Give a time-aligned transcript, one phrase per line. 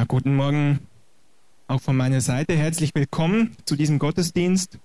[0.00, 0.78] Ja, guten Morgen
[1.68, 2.56] auch von meiner Seite.
[2.56, 4.78] Herzlich willkommen zu diesem Gottesdienst.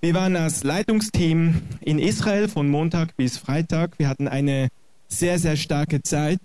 [0.00, 3.98] Wir waren als Leitungsteam in Israel von Montag bis Freitag.
[3.98, 4.70] Wir hatten eine
[5.08, 6.40] sehr, sehr starke Zeit.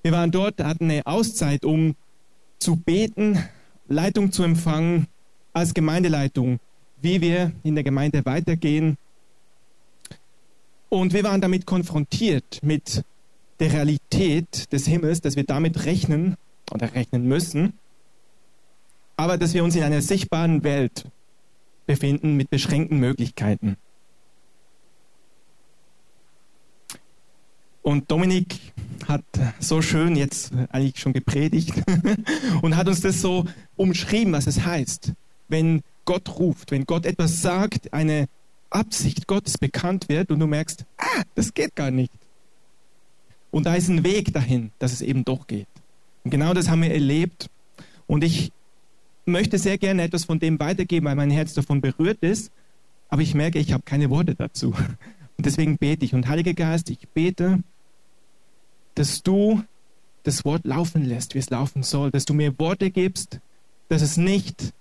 [0.00, 1.96] Wir waren dort, hatten eine Auszeit, um
[2.58, 3.38] zu beten,
[3.86, 5.08] Leitung zu empfangen
[5.52, 6.60] als Gemeindeleitung,
[7.02, 8.96] wie wir in der Gemeinde weitergehen.
[10.88, 13.04] Und wir waren damit konfrontiert mit
[13.60, 16.36] der Realität des Himmels, dass wir damit rechnen
[16.72, 17.74] oder rechnen müssen,
[19.16, 21.06] aber dass wir uns in einer sichtbaren Welt
[21.86, 23.76] befinden mit beschränkten Möglichkeiten.
[27.82, 28.58] Und Dominik
[29.08, 29.24] hat
[29.58, 31.74] so schön jetzt eigentlich schon gepredigt
[32.62, 33.44] und hat uns das so
[33.76, 35.12] umschrieben, was es heißt,
[35.48, 38.28] wenn Gott ruft, wenn Gott etwas sagt, eine
[38.70, 42.12] Absicht Gottes bekannt wird und du merkst, ah, das geht gar nicht.
[43.52, 45.68] Und da ist ein Weg dahin, dass es eben doch geht.
[46.24, 47.48] Und genau das haben wir erlebt.
[48.08, 48.50] Und ich
[49.26, 52.50] möchte sehr gerne etwas von dem weitergeben, weil mein Herz davon berührt ist.
[53.08, 54.74] Aber ich merke, ich habe keine Worte dazu.
[55.36, 56.14] Und deswegen bete ich.
[56.14, 57.62] Und Heiliger Geist, ich bete,
[58.94, 59.62] dass du
[60.22, 62.10] das Wort laufen lässt, wie es laufen soll.
[62.10, 63.40] Dass du mir Worte gibst,
[63.88, 64.72] dass es nicht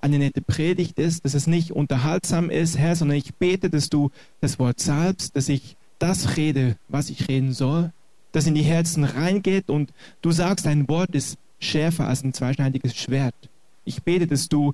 [0.00, 4.10] eine nette Predigt ist, dass es nicht unterhaltsam ist, Herr, sondern ich bete, dass du
[4.40, 7.92] das Wort salbst, dass ich das rede, was ich reden soll,
[8.32, 9.92] das in die Herzen reingeht und
[10.22, 13.34] du sagst, dein Wort ist schärfer als ein zweischneidiges Schwert.
[13.84, 14.72] Ich bete, dass du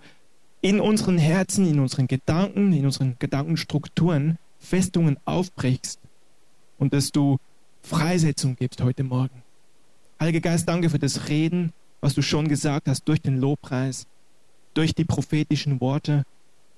[0.61, 6.01] in unseren Herzen, in unseren Gedanken, in unseren Gedankenstrukturen Festungen aufbrichst
[6.79, 7.39] und dass du
[7.83, 9.43] Freisetzung gibst heute Morgen.
[10.19, 14.07] Heiliger Geist, danke für das Reden, was du schon gesagt hast durch den Lobpreis,
[14.75, 16.25] durch die prophetischen Worte,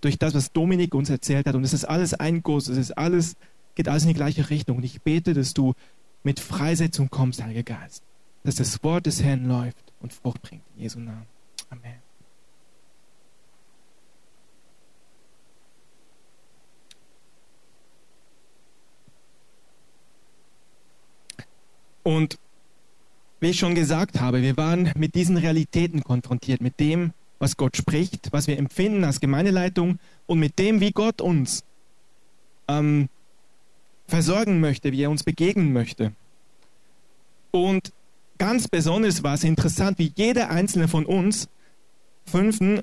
[0.01, 1.55] durch das, was Dominik uns erzählt hat.
[1.55, 3.37] Und es ist alles ein Guss, es ist alles,
[3.75, 4.77] geht alles in die gleiche Richtung.
[4.79, 5.75] Und ich bete, dass du
[6.29, 8.03] mit Freisetzung kommst, Heiliger Geist.
[8.45, 10.62] Dass das Wort des Herrn läuft und Frucht bringt.
[10.77, 11.27] In Jesu Namen.
[11.70, 11.95] Amen.
[22.02, 22.39] Und
[23.41, 27.75] wie ich schon gesagt habe, wir waren mit diesen Realitäten konfrontiert, mit dem, was Gott
[27.75, 31.64] spricht, was wir empfinden als Gemeindeleitung und mit dem, wie Gott uns
[32.69, 33.08] ähm,
[34.07, 36.13] versorgen möchte, wie er uns begegnen möchte.
[37.51, 37.92] Und
[38.39, 41.48] ganz besonders war es interessant, wie jeder einzelne von uns
[42.27, 42.83] Fünften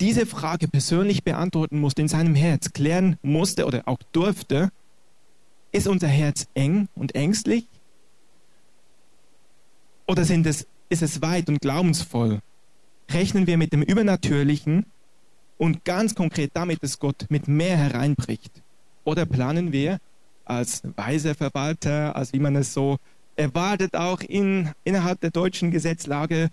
[0.00, 4.70] diese Frage persönlich beantworten musste, in seinem Herz klären musste oder auch durfte,
[5.72, 7.66] ist unser Herz eng und ängstlich?
[10.06, 12.40] Oder sind es, ist es weit und glaubensvoll?
[13.10, 14.86] Rechnen wir mit dem Übernatürlichen
[15.58, 18.62] und ganz konkret damit, dass Gott mit mehr hereinbricht?
[19.04, 19.98] Oder planen wir
[20.44, 22.98] als weiser Verwalter, als wie man es so
[23.38, 26.50] erwartet, auch in, innerhalb der deutschen Gesetzlage,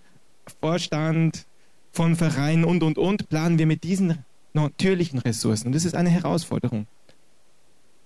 [0.60, 1.46] Vorstand
[1.92, 4.24] von Vereinen und, und, und, planen wir mit diesen
[4.54, 5.68] natürlichen Ressourcen.
[5.68, 6.86] Und das ist eine Herausforderung.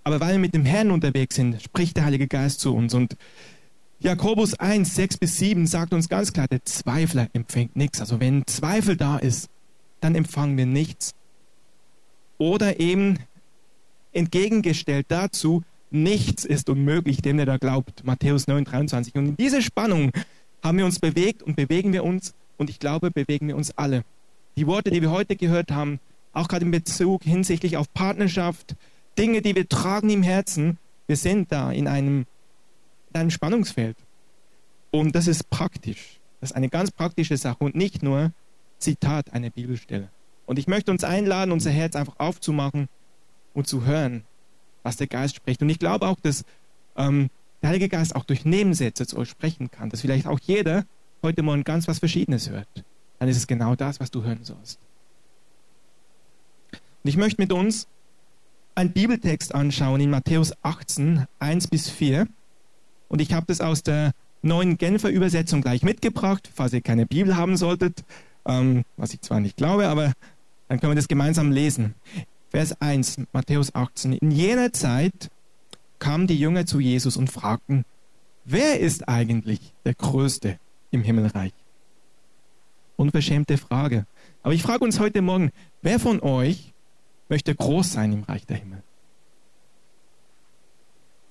[0.05, 2.95] Aber weil wir mit dem Herrn unterwegs sind, spricht der Heilige Geist zu uns.
[2.95, 3.17] Und
[3.99, 8.01] Jakobus 1, 6 bis 7 sagt uns ganz klar, der Zweifler empfängt nichts.
[8.01, 9.51] Also wenn Zweifel da ist,
[10.01, 11.13] dann empfangen wir nichts.
[12.39, 13.19] Oder eben
[14.13, 18.05] entgegengestellt dazu, Nichts ist unmöglich dem, der da glaubt.
[18.05, 19.15] Matthäus 9, 23.
[19.17, 20.13] Und in diese Spannung
[20.63, 24.05] haben wir uns bewegt und bewegen wir uns und ich glaube, bewegen wir uns alle.
[24.57, 25.99] Die Worte, die wir heute gehört haben,
[26.33, 28.77] auch gerade in Bezug hinsichtlich auf Partnerschaft,
[29.19, 32.27] Dinge, die wir tragen im Herzen, wir sind da in einem,
[33.13, 33.97] in einem Spannungsfeld.
[34.91, 36.21] Und das ist praktisch.
[36.41, 38.33] Das ist eine ganz praktische Sache und nicht nur
[38.79, 40.09] Zitat einer Bibelstelle.
[40.47, 42.89] Und ich möchte uns einladen, unser Herz einfach aufzumachen
[43.55, 44.25] und zu hören,
[44.83, 45.63] was der Geist spricht.
[45.63, 46.45] Und ich glaube auch, dass
[46.97, 47.31] ähm,
[47.63, 50.85] der Heilige Geist auch durch Nebensätze zu euch sprechen kann, dass vielleicht auch jeder
[51.23, 52.69] heute Morgen ganz was Verschiedenes hört.
[53.19, 54.79] Dann ist es genau das, was du hören sollst.
[56.73, 57.87] Und ich möchte mit uns
[58.75, 62.27] einen Bibeltext anschauen in Matthäus 18, 1 bis 4.
[63.09, 64.13] Und ich habe das aus der
[64.43, 68.05] neuen Genfer Übersetzung gleich mitgebracht, falls ihr keine Bibel haben solltet,
[68.47, 70.13] ähm, was ich zwar nicht glaube, aber
[70.69, 71.95] dann können wir das gemeinsam lesen.
[72.51, 74.15] Vers 1, Matthäus 18.
[74.15, 75.31] In jener Zeit
[76.01, 77.85] kamen die Jünger zu Jesus und fragten,
[78.45, 80.59] wer ist eigentlich der Größte
[80.91, 81.53] im Himmelreich?
[82.97, 84.05] Unverschämte Frage.
[84.43, 85.53] Aber ich frage uns heute Morgen,
[85.83, 86.73] wer von euch
[87.29, 88.83] möchte groß sein im Reich der Himmel?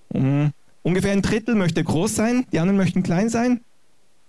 [0.08, 3.60] Um, ungefähr ein Drittel möchte groß sein, die anderen möchten klein sein.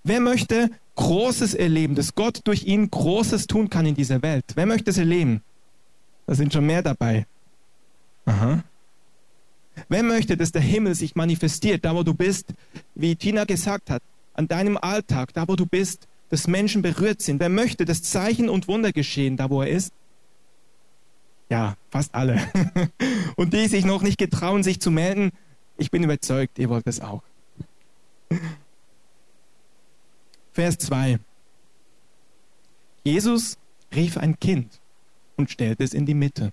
[0.02, 4.44] Wer möchte Großes erleben, dass Gott durch ihn Großes tun kann in dieser Welt?
[4.56, 5.42] Wer möchte es erleben?
[6.30, 7.26] Da sind schon mehr dabei.
[8.24, 8.62] Aha.
[9.88, 12.54] Wer möchte, dass der Himmel sich manifestiert, da wo du bist,
[12.94, 14.00] wie Tina gesagt hat,
[14.34, 17.40] an deinem Alltag, da wo du bist, dass Menschen berührt sind?
[17.40, 19.92] Wer möchte, dass Zeichen und Wunder geschehen, da wo er ist?
[21.48, 22.40] Ja, fast alle.
[23.34, 25.32] und die sich noch nicht getrauen, sich zu melden,
[25.78, 27.24] ich bin überzeugt, ihr wollt es auch.
[30.52, 31.18] Vers 2.
[33.02, 33.58] Jesus
[33.92, 34.80] rief ein Kind
[35.40, 36.52] und stellte es in die Mitte.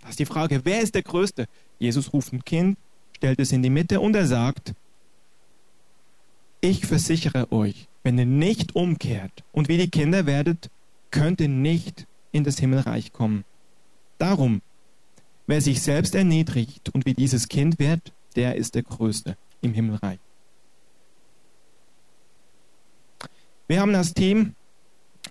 [0.00, 1.46] Das ist die Frage, wer ist der Größte?
[1.78, 2.76] Jesus ruft ein Kind,
[3.16, 4.74] stellt es in die Mitte und er sagt,
[6.60, 10.70] ich versichere euch, wenn ihr nicht umkehrt und wie die Kinder werdet,
[11.10, 13.44] könnt ihr nicht in das Himmelreich kommen.
[14.18, 14.60] Darum,
[15.46, 20.18] wer sich selbst erniedrigt und wie dieses Kind wird, der ist der Größte im Himmelreich.
[23.68, 24.54] Wir haben das Team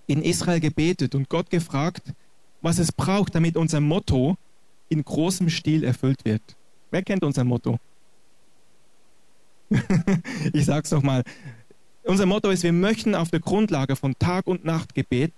[0.06, 2.14] in Israel gebetet und Gott gefragt,
[2.62, 4.38] was es braucht, damit unser Motto
[4.90, 6.42] in großem Stil erfüllt wird.
[6.92, 7.78] Wer kennt unser Motto?
[10.54, 11.24] ich sage es nochmal.
[12.04, 15.34] Unser Motto ist, wir möchten auf der Grundlage von Tag- und Nachtgebet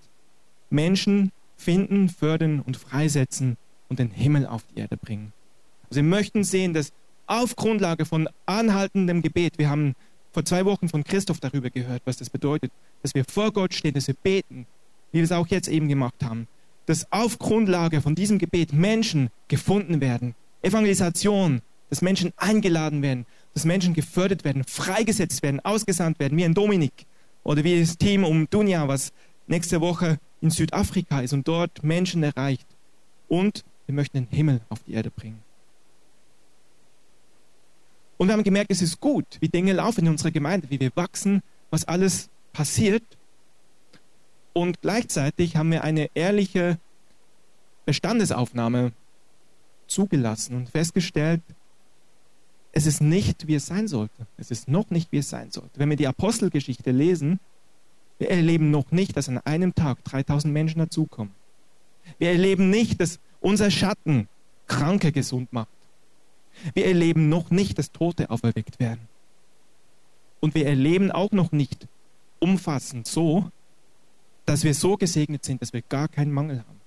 [0.70, 3.58] Menschen finden, fördern und freisetzen
[3.90, 5.34] und den Himmel auf die Erde bringen.
[5.90, 6.94] Also wir möchten sehen, dass
[7.26, 9.96] auf Grundlage von anhaltendem Gebet, wir haben
[10.32, 13.94] vor zwei Wochen von Christoph darüber gehört, was das bedeutet, dass wir vor Gott stehen,
[13.94, 14.68] dass wir beten,
[15.12, 16.48] wie wir es auch jetzt eben gemacht haben,
[16.90, 20.34] dass auf Grundlage von diesem Gebet Menschen gefunden werden,
[20.64, 26.56] Evangelisation, dass Menschen eingeladen werden, dass Menschen gefördert werden, freigesetzt werden, ausgesandt werden, wie ein
[26.56, 27.06] Dominik
[27.44, 29.14] oder wie das Team um Dunja, was
[29.46, 32.66] nächste Woche in Südafrika ist und dort Menschen erreicht.
[33.28, 35.44] Und wir möchten den Himmel auf die Erde bringen.
[38.18, 40.92] Und wir haben gemerkt, es ist gut, wie Dinge laufen in unserer Gemeinde, wie wir
[40.96, 43.04] wachsen, was alles passiert.
[44.54, 46.80] Und gleichzeitig haben wir eine ehrliche
[47.86, 48.92] Bestandesaufnahme
[49.88, 51.42] zugelassen und festgestellt,
[52.72, 54.28] es ist nicht, wie es sein sollte.
[54.38, 55.80] Es ist noch nicht, wie es sein sollte.
[55.80, 57.40] Wenn wir die Apostelgeschichte lesen,
[58.20, 61.34] wir erleben noch nicht, dass an einem Tag 3000 Menschen dazukommen.
[62.18, 64.28] Wir erleben nicht, dass unser Schatten
[64.68, 65.70] Kranke gesund macht.
[66.74, 69.08] Wir erleben noch nicht, dass Tote auferweckt werden.
[70.42, 71.88] Und wir erleben auch noch nicht
[72.40, 73.50] umfassend so,
[74.50, 76.82] dass wir so gesegnet sind, dass wir gar keinen Mangel haben.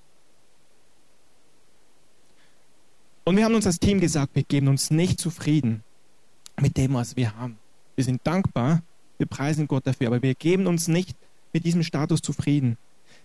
[3.23, 5.85] Und wir haben uns als Team gesagt, wir geben uns nicht zufrieden
[6.61, 7.59] mit dem, was wir haben.
[7.95, 8.83] Wir sind dankbar,
[9.19, 11.17] wir preisen Gott dafür, aber wir geben uns nicht
[11.53, 12.79] mit diesem Status zufrieden.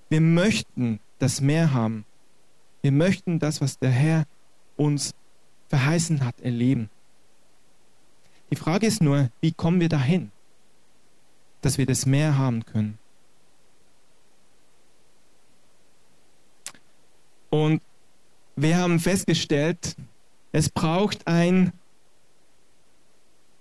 [0.07, 2.06] Wir möchten das mehr haben.
[2.84, 4.28] Wir möchten das, was der Herr
[4.75, 5.16] uns
[5.69, 6.92] verheißen hat, erleben.
[8.51, 10.31] Die Frage ist nur, wie kommen wir dahin,
[11.62, 13.00] dass wir das mehr haben können?
[17.50, 17.82] Und
[18.56, 19.96] wir haben festgestellt,
[20.52, 21.72] es braucht ein,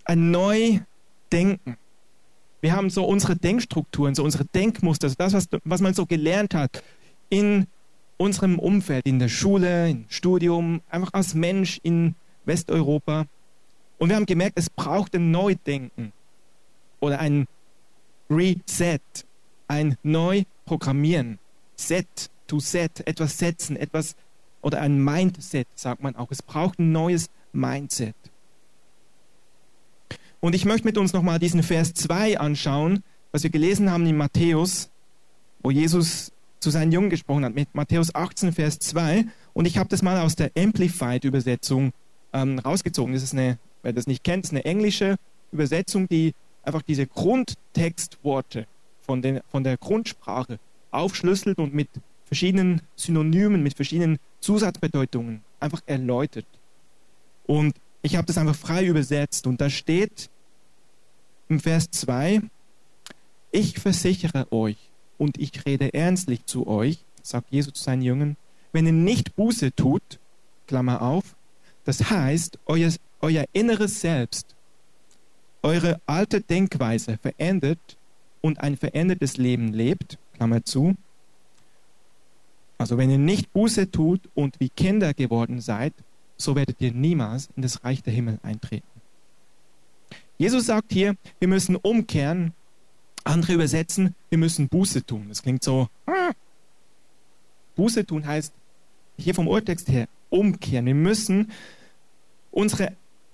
[0.04, 1.76] ein Neudenken.
[2.60, 6.82] Wir haben so unsere Denkstrukturen, so unsere Denkmuster, das, was, was man so gelernt hat
[7.28, 7.66] in
[8.16, 13.26] unserem Umfeld, in der Schule, im Studium, einfach als Mensch in Westeuropa.
[13.98, 16.12] Und wir haben gemerkt, es braucht ein Neudenken
[17.00, 17.46] oder ein
[18.30, 19.00] Reset,
[19.68, 21.38] ein Neuprogrammieren.
[21.76, 24.16] Set to set, etwas setzen, etwas
[24.62, 26.30] oder ein Mindset, sagt man auch.
[26.30, 28.14] Es braucht ein neues Mindset.
[30.40, 33.02] Und ich möchte mit uns nochmal diesen Vers 2 anschauen,
[33.32, 34.90] was wir gelesen haben in Matthäus,
[35.62, 39.24] wo Jesus zu seinen Jungen gesprochen hat, mit Matthäus 18, Vers 2.
[39.54, 41.92] Und ich habe das mal aus der Amplified-Übersetzung
[42.32, 43.14] ähm, rausgezogen.
[43.14, 45.16] Das ist eine, wer das nicht kennt, ist eine englische
[45.52, 48.66] Übersetzung, die einfach diese Grundtextworte
[49.00, 50.58] von, den, von der Grundsprache
[50.90, 51.88] aufschlüsselt und mit
[52.26, 56.46] verschiedenen Synonymen, mit verschiedenen Zusatzbedeutungen einfach erläutert.
[57.46, 60.28] Und ich habe das einfach frei übersetzt und da steht
[61.48, 62.42] im Vers 2,
[63.52, 64.76] ich versichere euch
[65.18, 68.36] und ich rede ernstlich zu euch, sagt Jesus zu seinen Jüngern,
[68.72, 70.18] wenn ihr nicht Buße tut,
[70.66, 71.36] Klammer auf,
[71.84, 74.54] das heißt, euer, euer inneres Selbst,
[75.62, 77.96] eure alte Denkweise verändert
[78.40, 80.96] und ein verändertes Leben lebt, Klammer zu,
[82.78, 85.94] also wenn ihr nicht Buße tut und wie Kinder geworden seid,
[86.36, 88.86] so werdet ihr niemals in das Reich der Himmel eintreten.
[90.38, 92.52] Jesus sagt hier, wir müssen umkehren.
[93.24, 95.26] Andere übersetzen, wir müssen Buße tun.
[95.28, 95.88] Das klingt so.
[96.06, 96.32] Ah.
[97.74, 98.52] Buße tun heißt,
[99.18, 100.86] hier vom Urtext her, umkehren.
[100.86, 101.50] Wir müssen
[102.50, 102.92] unsere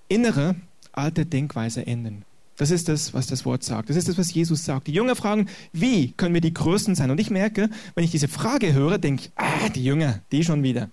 [0.09, 0.55] innere
[0.93, 2.25] alte Denkweise ändern.
[2.57, 3.89] Das ist das, was das Wort sagt.
[3.89, 4.87] Das ist das, was Jesus sagt.
[4.87, 7.11] Die Jünger fragen, wie können wir die Größten sein?
[7.11, 10.63] Und ich merke, wenn ich diese Frage höre, denke ich, ah, die Jünger, die schon
[10.63, 10.91] wieder.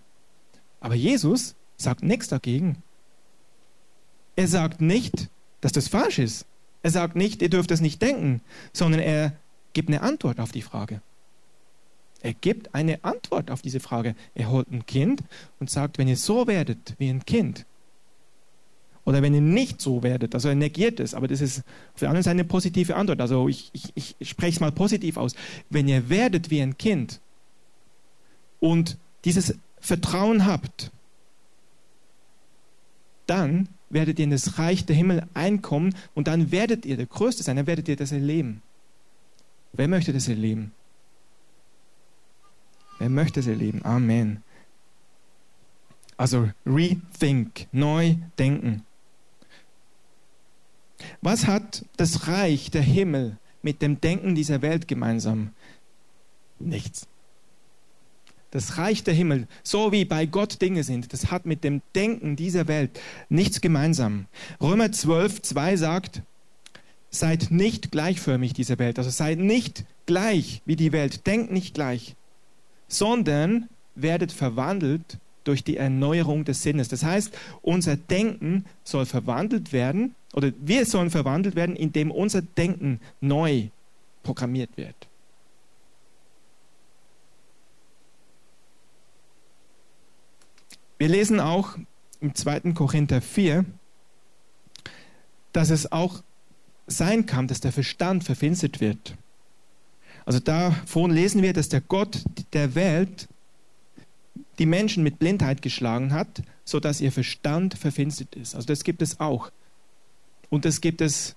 [0.80, 2.78] Aber Jesus sagt nichts dagegen.
[4.36, 6.46] Er sagt nicht, dass das falsch ist.
[6.82, 9.34] Er sagt nicht, ihr dürft es nicht denken, sondern er
[9.74, 11.02] gibt eine Antwort auf die Frage.
[12.22, 14.16] Er gibt eine Antwort auf diese Frage.
[14.36, 15.24] Er holt ein Kind
[15.60, 17.66] und sagt, wenn ihr so werdet wie ein Kind,
[19.10, 21.64] oder wenn ihr nicht so werdet, also er negiert es, aber das ist
[21.96, 23.20] auf der anderen eine positive Antwort.
[23.20, 25.34] Also ich, ich, ich spreche es mal positiv aus.
[25.72, 27.20] Wenn ihr werdet wie ein Kind
[28.60, 30.92] und dieses Vertrauen habt,
[33.26, 37.42] dann werdet ihr in das Reich der Himmel einkommen und dann werdet ihr der Größte
[37.42, 38.62] sein, dann werdet ihr das erleben.
[39.74, 40.72] Wer möchte das erleben?
[43.00, 43.84] Wer möchte das erleben?
[43.84, 44.44] Amen.
[46.16, 48.86] Also rethink, neu denken.
[51.22, 55.52] Was hat das Reich der Himmel mit dem Denken dieser Welt gemeinsam?
[56.60, 57.08] Nichts.
[58.52, 62.36] Das Reich der Himmel, so wie bei Gott Dinge sind, das hat mit dem Denken
[62.36, 63.00] dieser Welt
[63.30, 64.26] nichts gemeinsam.
[64.60, 66.24] Römer 12, 2 sagt,
[67.12, 72.16] seid nicht gleichförmig dieser Welt, also seid nicht gleich wie die Welt, denkt nicht gleich,
[72.88, 76.88] sondern werdet verwandelt durch die Erneuerung des Sinnes.
[76.88, 83.00] Das heißt, unser Denken soll verwandelt werden, oder wir sollen verwandelt werden, indem unser Denken
[83.22, 83.70] neu
[84.24, 84.96] programmiert wird.
[90.98, 91.78] Wir lesen auch
[92.20, 92.74] im 2.
[92.74, 93.66] Korinther 4,
[95.54, 96.22] dass es auch
[96.88, 99.16] sein kann, dass der Verstand verfinstert wird.
[100.26, 103.30] Also davon lesen wir, dass der Gott der Welt
[104.60, 108.54] die Menschen mit Blindheit geschlagen hat, sodass ihr Verstand verfinstert ist.
[108.56, 109.52] Also das gibt es auch.
[110.50, 111.36] Und das gibt es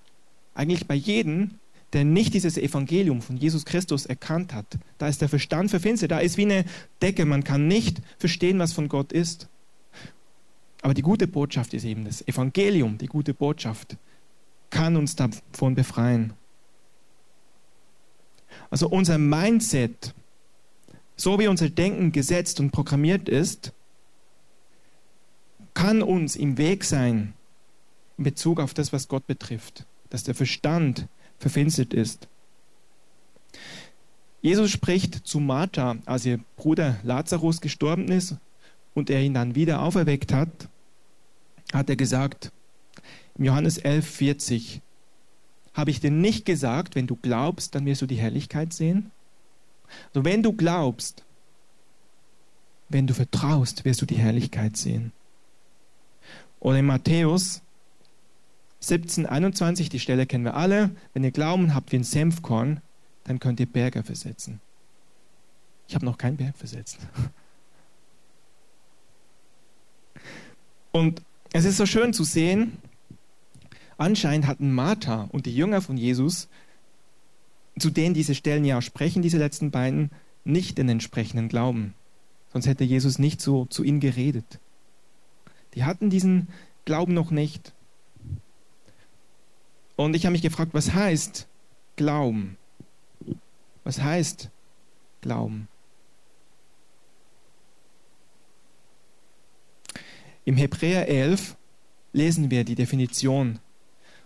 [0.55, 1.59] eigentlich bei jedem,
[1.93, 4.65] der nicht dieses Evangelium von Jesus Christus erkannt hat.
[4.97, 6.65] Da ist der Verstand verfinstert, da ist wie eine
[7.01, 9.47] Decke, man kann nicht verstehen, was von Gott ist.
[10.81, 13.95] Aber die gute Botschaft ist eben das Evangelium, die gute Botschaft,
[14.69, 16.33] kann uns davon befreien.
[18.69, 20.13] Also unser Mindset,
[21.15, 23.71] so wie unser Denken gesetzt und programmiert ist,
[25.75, 27.33] kann uns im Weg sein
[28.17, 31.07] in Bezug auf das, was Gott betrifft, dass der Verstand
[31.39, 32.27] verfinstert ist.
[34.41, 38.35] Jesus spricht zu Martha, als ihr Bruder Lazarus gestorben ist
[38.93, 40.69] und er ihn dann wieder auferweckt hat
[41.73, 42.51] hat er gesagt,
[43.37, 44.81] im Johannes 11, 40,
[45.73, 49.11] habe ich dir nicht gesagt, wenn du glaubst, dann wirst du die Herrlichkeit sehen?
[50.09, 51.23] Also wenn du glaubst,
[52.89, 55.11] wenn du vertraust, wirst du die Herrlichkeit sehen.
[56.59, 57.62] Oder in Matthäus
[58.83, 62.81] 17, 21, die Stelle kennen wir alle, wenn ihr Glauben habt wie ein Senfkorn,
[63.23, 64.59] dann könnt ihr Berge versetzen.
[65.87, 66.97] Ich habe noch keinen Berg versetzt.
[70.91, 71.21] Und
[71.53, 72.77] es ist so schön zu sehen,
[73.97, 76.49] anscheinend hatten Martha und die Jünger von Jesus,
[77.79, 80.11] zu denen diese Stellen ja sprechen, diese letzten beiden,
[80.43, 81.93] nicht den entsprechenden Glauben.
[82.51, 84.59] Sonst hätte Jesus nicht so zu ihnen geredet.
[85.73, 86.49] Die hatten diesen
[86.85, 87.73] Glauben noch nicht.
[89.95, 91.47] Und ich habe mich gefragt, was heißt
[91.95, 92.57] Glauben?
[93.83, 94.49] Was heißt
[95.21, 95.67] Glauben?
[100.45, 101.55] Im Hebräer 11
[102.11, 103.59] lesen wir die Definition.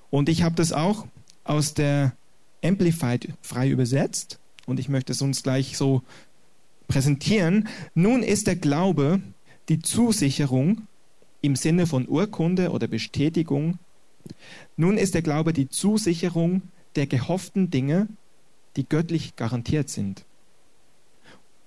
[0.09, 1.05] Und ich habe das auch
[1.43, 2.15] aus der
[2.63, 4.39] Amplified frei übersetzt.
[4.65, 6.01] Und ich möchte es uns gleich so
[6.87, 7.67] präsentieren.
[7.93, 9.21] Nun ist der Glaube
[9.69, 10.87] die Zusicherung
[11.41, 13.79] im Sinne von Urkunde oder Bestätigung.
[14.75, 16.61] Nun ist der Glaube die Zusicherung
[16.95, 18.07] der gehofften Dinge,
[18.75, 20.25] die göttlich garantiert sind.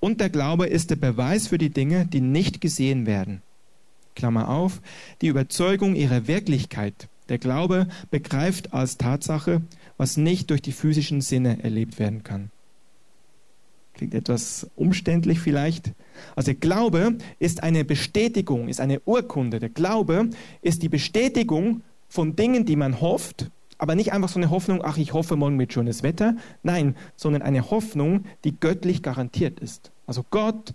[0.01, 3.43] Und der Glaube ist der Beweis für die Dinge, die nicht gesehen werden.
[4.15, 4.81] Klammer auf,
[5.21, 7.09] die Überzeugung ihrer Wirklichkeit.
[7.29, 9.63] Der Glaube begreift als Tatsache,
[9.97, 12.51] was nicht durch die physischen Sinne erlebt werden kann.
[13.95, 15.93] Klingt etwas umständlich vielleicht.
[16.35, 19.61] Also der Glaube ist eine Bestätigung, ist eine Urkunde.
[19.61, 20.31] Der Glaube
[20.63, 24.99] ist die Bestätigung von Dingen, die man hofft, aber nicht einfach so eine Hoffnung, ach,
[24.99, 26.37] ich hoffe morgen mit schönes Wetter.
[26.63, 29.91] Nein, sondern eine Hoffnung, die göttlich garantiert ist.
[30.07, 30.75] Also Gott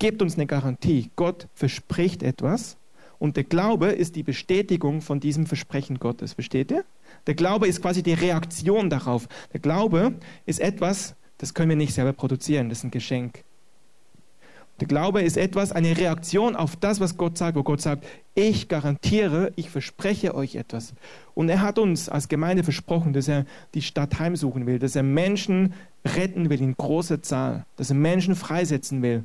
[0.00, 1.10] gibt uns eine Garantie.
[1.14, 2.76] Gott verspricht etwas
[3.20, 6.32] und der Glaube ist die Bestätigung von diesem Versprechen Gottes.
[6.32, 6.84] Versteht ihr?
[7.26, 9.28] Der Glaube ist quasi die Reaktion darauf.
[9.52, 10.14] Der Glaube
[10.46, 13.44] ist etwas, das können wir nicht selber produzieren, das ist ein Geschenk.
[14.80, 18.68] Der Glaube ist etwas, eine Reaktion auf das, was Gott sagt, wo Gott sagt, ich
[18.68, 20.94] garantiere, ich verspreche euch etwas.
[21.34, 23.44] Und er hat uns als Gemeinde versprochen, dass er
[23.74, 28.34] die Stadt heimsuchen will, dass er Menschen retten will in großer Zahl, dass er Menschen
[28.34, 29.24] freisetzen will.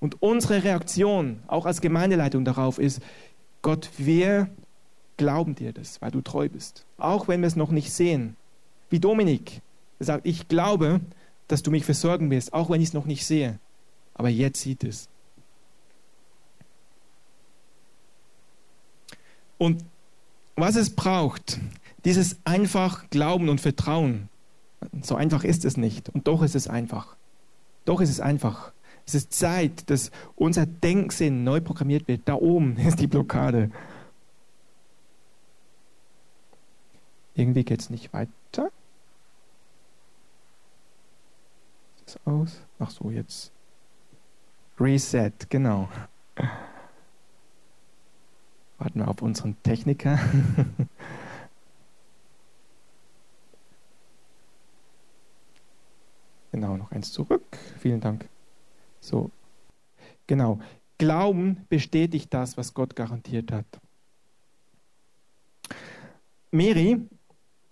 [0.00, 3.00] Und unsere Reaktion, auch als Gemeindeleitung darauf, ist,
[3.62, 4.48] Gott, wir
[5.16, 6.84] glauben dir das, weil du treu bist.
[6.96, 8.36] Auch wenn wir es noch nicht sehen.
[8.90, 9.60] Wie Dominik,
[10.00, 11.00] der sagt, ich glaube,
[11.46, 13.60] dass du mich versorgen wirst, auch wenn ich es noch nicht sehe.
[14.18, 15.08] Aber jetzt sieht es.
[19.56, 19.84] Und
[20.56, 21.58] was es braucht,
[22.04, 24.28] dieses einfach Glauben und Vertrauen.
[25.02, 26.08] So einfach ist es nicht.
[26.08, 27.16] Und doch ist es einfach.
[27.84, 28.72] Doch ist es einfach.
[29.06, 32.22] Es ist Zeit, dass unser Denksinn neu programmiert wird.
[32.26, 33.70] Da oben ist die Blockade.
[37.34, 38.70] Irgendwie geht es nicht weiter.
[42.04, 42.60] Ist das aus?
[42.80, 43.52] Ach so, jetzt.
[44.80, 45.88] Reset, genau.
[48.78, 50.18] Warten wir auf unseren Techniker.
[56.52, 57.58] genau, noch eins zurück.
[57.78, 58.28] Vielen Dank.
[59.00, 59.30] So,
[60.28, 60.60] genau.
[60.98, 63.66] Glauben bestätigt das, was Gott garantiert hat.
[66.50, 67.00] Mary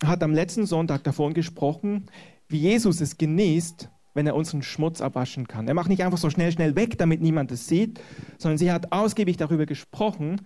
[0.05, 2.07] hat am letzten Sonntag davon gesprochen,
[2.49, 5.69] wie Jesus es genießt, wenn er unseren Schmutz abwaschen kann.
[5.69, 8.01] Er macht nicht einfach so schnell, schnell weg, damit niemand es sieht,
[8.39, 10.41] sondern sie hat ausgiebig darüber gesprochen,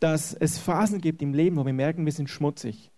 [0.00, 2.90] dass es Phasen gibt im Leben, wo wir merken, wir sind schmutzig.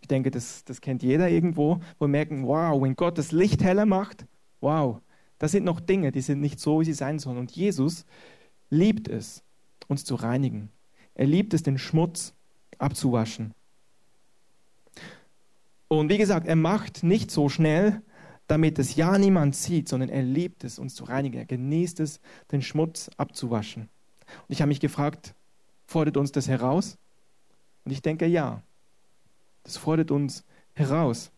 [0.00, 3.62] Ich denke, das, das kennt jeder irgendwo, wo wir merken, wow, wenn Gott das Licht
[3.62, 4.24] heller macht,
[4.60, 5.00] wow,
[5.38, 7.38] das sind noch Dinge, die sind nicht so, wie sie sein sollen.
[7.38, 8.06] Und Jesus
[8.70, 9.42] liebt es,
[9.88, 10.70] uns zu reinigen.
[11.14, 12.34] Er liebt es, den Schmutz
[12.78, 13.52] abzuwaschen.
[15.88, 18.00] Und wie gesagt, er macht nicht so schnell,
[18.46, 21.38] damit es ja niemand sieht, sondern er liebt es, uns zu reinigen.
[21.38, 22.20] Er genießt es,
[22.50, 23.82] den Schmutz abzuwaschen.
[23.82, 25.34] Und ich habe mich gefragt,
[25.92, 26.96] Fordert uns das heraus?
[27.84, 28.62] Und ich denke ja.
[29.62, 31.30] Das fordert uns heraus.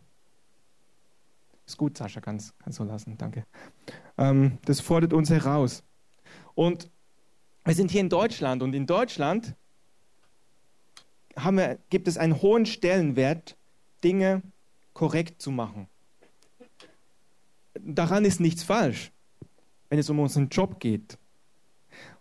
[1.66, 3.46] Ist gut, Sascha, kannst, du lassen, danke.
[4.16, 5.82] Ähm, das fordert uns heraus.
[6.54, 6.88] Und
[7.64, 9.56] wir sind hier in Deutschland und in Deutschland
[11.34, 13.56] wir, gibt es einen hohen Stellenwert,
[14.04, 14.42] Dinge
[14.92, 15.88] korrekt zu machen.
[17.80, 19.12] Daran ist nichts falsch,
[19.88, 21.18] wenn es um unseren Job geht.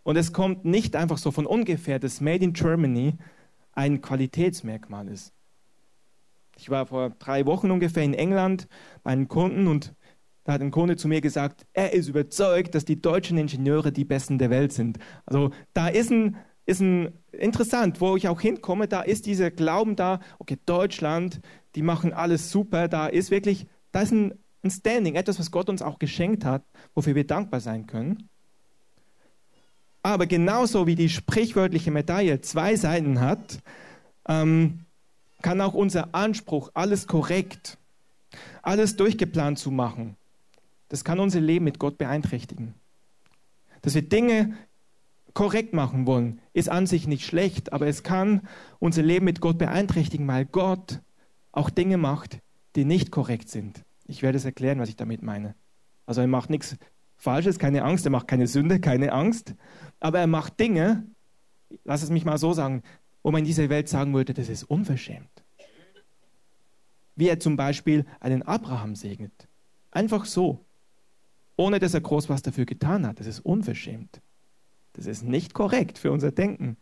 [0.03, 3.15] Und es kommt nicht einfach so von ungefähr, dass Made in Germany
[3.71, 5.33] ein Qualitätsmerkmal ist.
[6.57, 8.67] Ich war vor drei Wochen ungefähr in England
[9.03, 9.95] bei einem Kunden und
[10.43, 14.03] da hat ein Kunde zu mir gesagt, er ist überzeugt, dass die deutschen Ingenieure die
[14.03, 14.99] besten der Welt sind.
[15.25, 19.95] Also da ist ein, ist ein interessant, wo ich auch hinkomme, da ist dieser Glauben
[19.95, 21.39] da, okay, Deutschland,
[21.75, 25.69] die machen alles super, da ist wirklich, da ist ein, ein Standing, etwas, was Gott
[25.69, 28.29] uns auch geschenkt hat, wofür wir dankbar sein können.
[30.01, 33.59] Aber genauso wie die sprichwörtliche Medaille zwei Seiten hat,
[34.27, 34.85] ähm,
[35.41, 37.77] kann auch unser Anspruch, alles korrekt,
[38.61, 40.15] alles durchgeplant zu machen,
[40.89, 42.75] das kann unser Leben mit Gott beeinträchtigen.
[43.81, 44.53] Dass wir Dinge
[45.33, 48.41] korrekt machen wollen, ist an sich nicht schlecht, aber es kann
[48.79, 50.99] unser Leben mit Gott beeinträchtigen, weil Gott
[51.51, 52.39] auch Dinge macht,
[52.75, 53.83] die nicht korrekt sind.
[54.05, 55.55] Ich werde es erklären, was ich damit meine.
[56.05, 56.77] Also er macht nichts
[57.15, 59.55] Falsches, keine Angst, er macht keine Sünde, keine Angst,
[59.99, 61.05] aber er macht Dinge,
[61.85, 62.83] lass es mich mal so sagen,
[63.21, 65.43] wo man in dieser Welt sagen würde, das ist unverschämt.
[67.15, 69.47] Wie er zum Beispiel einen Abraham segnet.
[69.91, 70.65] Einfach so.
[71.55, 73.19] Ohne dass er groß was dafür getan hat.
[73.19, 74.21] Das ist unverschämt.
[74.93, 76.75] Das ist nicht korrekt für unser Denken.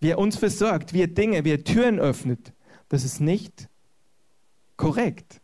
[0.00, 2.52] Wie er uns versorgt, wie er Dinge, wie er Türen öffnet.
[2.88, 3.68] Das ist nicht
[4.76, 5.40] korrekt.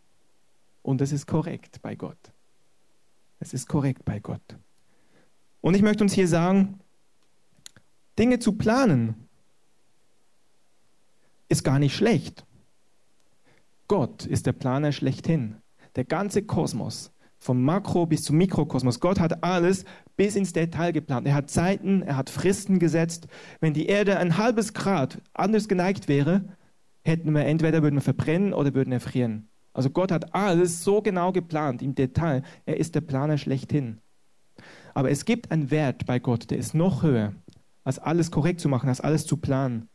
[0.83, 2.33] Und das ist korrekt bei Gott.
[3.39, 4.57] Es ist korrekt bei Gott.
[5.61, 6.81] Und ich möchte uns hier sagen,
[8.19, 9.29] Dinge zu planen
[11.49, 12.45] ist gar nicht schlecht.
[13.89, 15.57] Gott ist der Planer schlechthin.
[15.97, 19.01] Der ganze Kosmos, vom Makro bis zum Mikrokosmos.
[19.01, 19.85] Gott hat alles
[20.17, 21.27] bis ins Detail geplant.
[21.27, 23.27] Er hat Zeiten, er hat Fristen gesetzt.
[23.61, 26.45] Wenn die Erde ein halbes Grad anders geneigt wäre,
[27.03, 29.49] hätten wir entweder würden wir verbrennen oder würden erfrieren.
[29.73, 32.43] Also Gott hat alles so genau geplant im Detail.
[32.67, 33.99] Er ist der Planer schlechthin.
[34.95, 37.35] Aber es gibt einen Wert bei Gott, der ist noch höher,
[37.85, 39.89] als alles korrekt zu machen, als alles zu planen.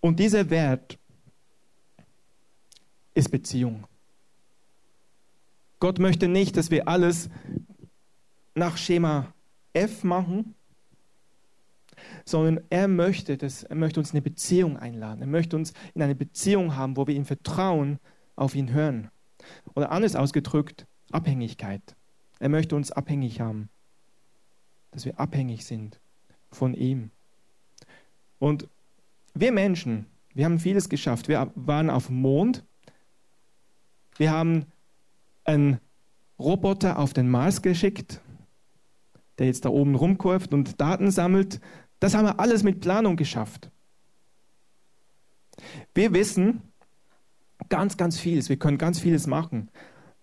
[0.00, 0.98] Und dieser Wert
[3.14, 3.86] ist Beziehung.
[5.80, 7.28] Gott möchte nicht, dass wir alles
[8.54, 9.34] nach Schema
[9.72, 10.53] F machen,
[12.24, 15.20] sondern er möchte, dass, er möchte uns eine Beziehung einladen.
[15.20, 17.98] Er möchte uns in eine Beziehung haben, wo wir ihm vertrauen,
[18.36, 19.10] auf ihn hören.
[19.74, 21.96] Oder anders ausgedrückt, Abhängigkeit.
[22.40, 23.68] Er möchte uns abhängig haben,
[24.90, 26.00] dass wir abhängig sind
[26.50, 27.10] von ihm.
[28.38, 28.68] Und
[29.34, 31.28] wir Menschen, wir haben vieles geschafft.
[31.28, 32.64] Wir waren auf dem Mond.
[34.16, 34.66] Wir haben
[35.44, 35.80] einen
[36.38, 38.20] Roboter auf den Mars geschickt,
[39.38, 41.60] der jetzt da oben rumkurft und Daten sammelt.
[42.00, 43.70] Das haben wir alles mit Planung geschafft.
[45.94, 46.62] Wir wissen
[47.68, 48.48] ganz, ganz vieles.
[48.48, 49.70] Wir können ganz vieles machen.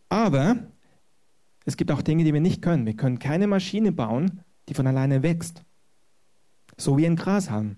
[0.09, 0.57] Aber
[1.65, 2.85] es gibt auch Dinge, die wir nicht können.
[2.85, 5.63] Wir können keine Maschine bauen, die von alleine wächst.
[6.77, 7.77] So wie ein Grashalm.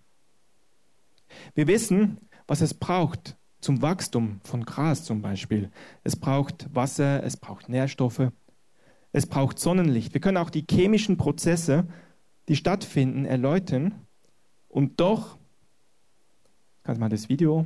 [1.55, 5.71] Wir wissen, was es braucht zum Wachstum von Gras zum Beispiel.
[6.03, 8.31] Es braucht Wasser, es braucht Nährstoffe,
[9.11, 10.13] es braucht Sonnenlicht.
[10.13, 11.87] Wir können auch die chemischen Prozesse,
[12.47, 13.93] die stattfinden, erläutern.
[14.69, 15.37] Und doch,
[16.83, 17.65] kannst mal das Video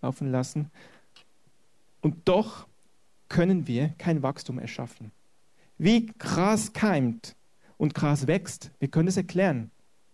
[0.00, 0.70] laufen lassen,
[2.00, 2.66] und doch
[3.28, 5.12] können wir kein Wachstum erschaffen.
[5.78, 7.34] Wie Gras keimt
[7.78, 9.70] und Gras wächst, wir können es erklären,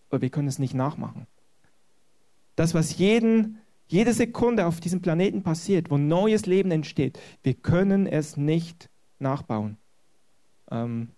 [0.09, 1.27] aber wir können es nicht nachmachen.
[2.55, 8.07] Das, was jeden, jede Sekunde auf diesem Planeten passiert, wo neues Leben entsteht, wir können
[8.07, 9.77] es nicht nachbauen.
[10.71, 11.09] Ähm,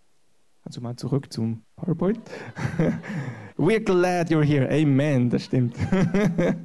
[0.69, 2.19] du mal zurück zum PowerPoint?
[3.57, 4.69] We're glad you're here.
[4.69, 5.75] Amen, das stimmt.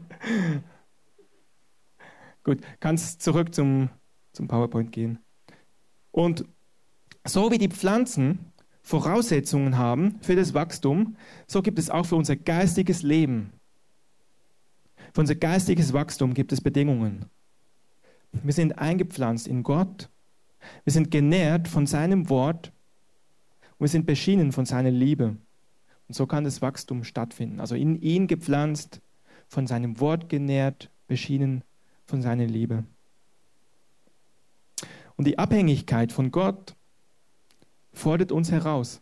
[2.45, 3.91] Gut, kannst zurück zum,
[4.33, 5.19] zum PowerPoint gehen.
[6.13, 6.45] Und
[7.27, 11.17] so wie die Pflanzen Voraussetzungen haben für das Wachstum,
[11.49, 13.53] so gibt es auch für unser geistiges Leben.
[15.13, 17.25] Für unser geistiges Wachstum gibt es Bedingungen.
[18.31, 20.09] Wir sind eingepflanzt in Gott.
[20.85, 22.73] Wir sind genährt von seinem Wort.
[23.79, 25.37] Und wir sind beschienen von seiner Liebe.
[26.09, 27.61] Und so kann das Wachstum stattfinden.
[27.61, 29.01] Also in ihn gepflanzt,
[29.49, 31.63] von seinem Wort genährt, beschienen
[32.07, 32.85] von seiner Liebe.
[35.17, 36.75] Und die Abhängigkeit von Gott
[37.93, 39.01] fordert uns heraus,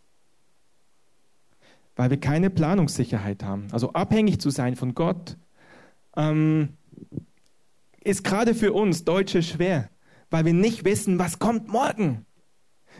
[1.95, 3.67] weil wir keine Planungssicherheit haben.
[3.71, 5.37] Also abhängig zu sein von Gott
[6.15, 6.69] ähm,
[8.01, 9.89] ist gerade für uns Deutsche schwer,
[10.29, 12.25] weil wir nicht wissen, was kommt morgen.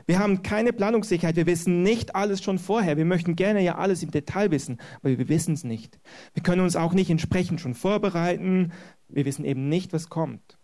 [0.08, 2.96] Wir haben keine Planungssicherheit, wir wissen nicht alles schon vorher.
[2.98, 6.00] Wir möchten gerne ja alles im Detail wissen, aber wir wissen es nicht.
[6.34, 8.72] Wir können uns auch nicht entsprechend schon vorbereiten.
[9.08, 10.58] Wir wissen eben nicht, was kommt.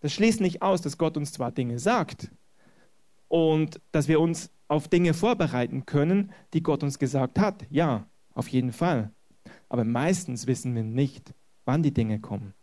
[0.00, 2.30] Das schließt nicht aus, dass Gott uns zwar Dinge sagt
[3.28, 7.66] und dass wir uns auf Dinge vorbereiten können, die Gott uns gesagt hat.
[7.70, 9.10] Ja, auf jeden Fall.
[9.68, 11.34] Aber meistens wissen wir nicht,
[11.66, 12.54] wann die Dinge kommen.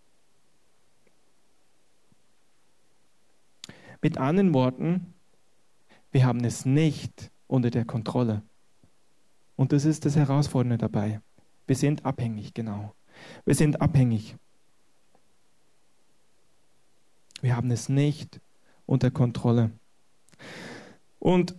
[4.01, 5.13] Mit anderen Worten,
[6.11, 8.41] wir haben es nicht unter der Kontrolle.
[9.55, 11.21] Und das ist das Herausfordernde dabei.
[11.67, 12.93] Wir sind abhängig, genau.
[13.45, 14.35] Wir sind abhängig.
[17.41, 18.39] Wir haben es nicht
[18.85, 19.71] unter Kontrolle.
[21.19, 21.55] Und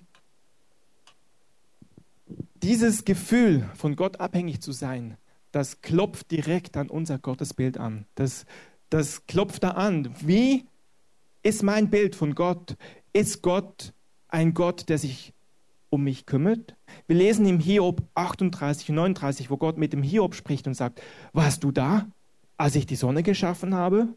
[2.62, 5.16] dieses Gefühl, von Gott abhängig zu sein,
[5.50, 8.06] das klopft direkt an unser Gottesbild an.
[8.14, 8.46] Das,
[8.90, 10.14] das klopft da an.
[10.20, 10.66] Wie
[11.42, 12.76] ist mein Bild von Gott?
[13.12, 13.92] Ist Gott
[14.32, 15.34] ein Gott, der sich
[15.90, 16.74] um mich kümmert?
[17.06, 21.02] Wir lesen im Hiob 38 und 39, wo Gott mit dem Hiob spricht und sagt,
[21.32, 22.08] warst du da,
[22.56, 24.08] als ich die Sonne geschaffen habe?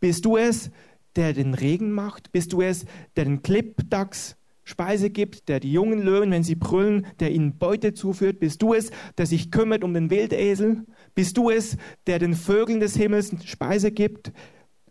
[0.00, 0.70] Bist du es,
[1.16, 2.30] der den Regen macht?
[2.32, 7.06] Bist du es, der den Klippdachs Speise gibt, der die jungen Löwen, wenn sie brüllen,
[7.20, 8.38] der ihnen Beute zuführt?
[8.38, 10.86] Bist du es, der sich kümmert um den Wildesel?
[11.14, 14.32] Bist du es, der den Vögeln des Himmels Speise gibt,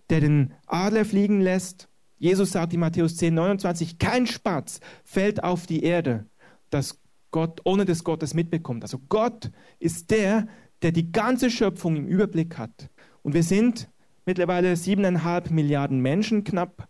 [0.10, 1.88] der den Adler fliegen lässt?
[2.24, 6.26] Jesus sagt in Matthäus 10, 29, kein Spatz fällt auf die Erde,
[6.70, 8.82] dass Gott, ohne dass Gott es mitbekommt.
[8.84, 10.48] Also Gott ist der,
[10.84, 12.90] der die ganze Schöpfung im Überblick hat.
[13.24, 13.90] Und wir sind
[14.26, 16.88] mittlerweile siebeneinhalb Milliarden Menschen knapp.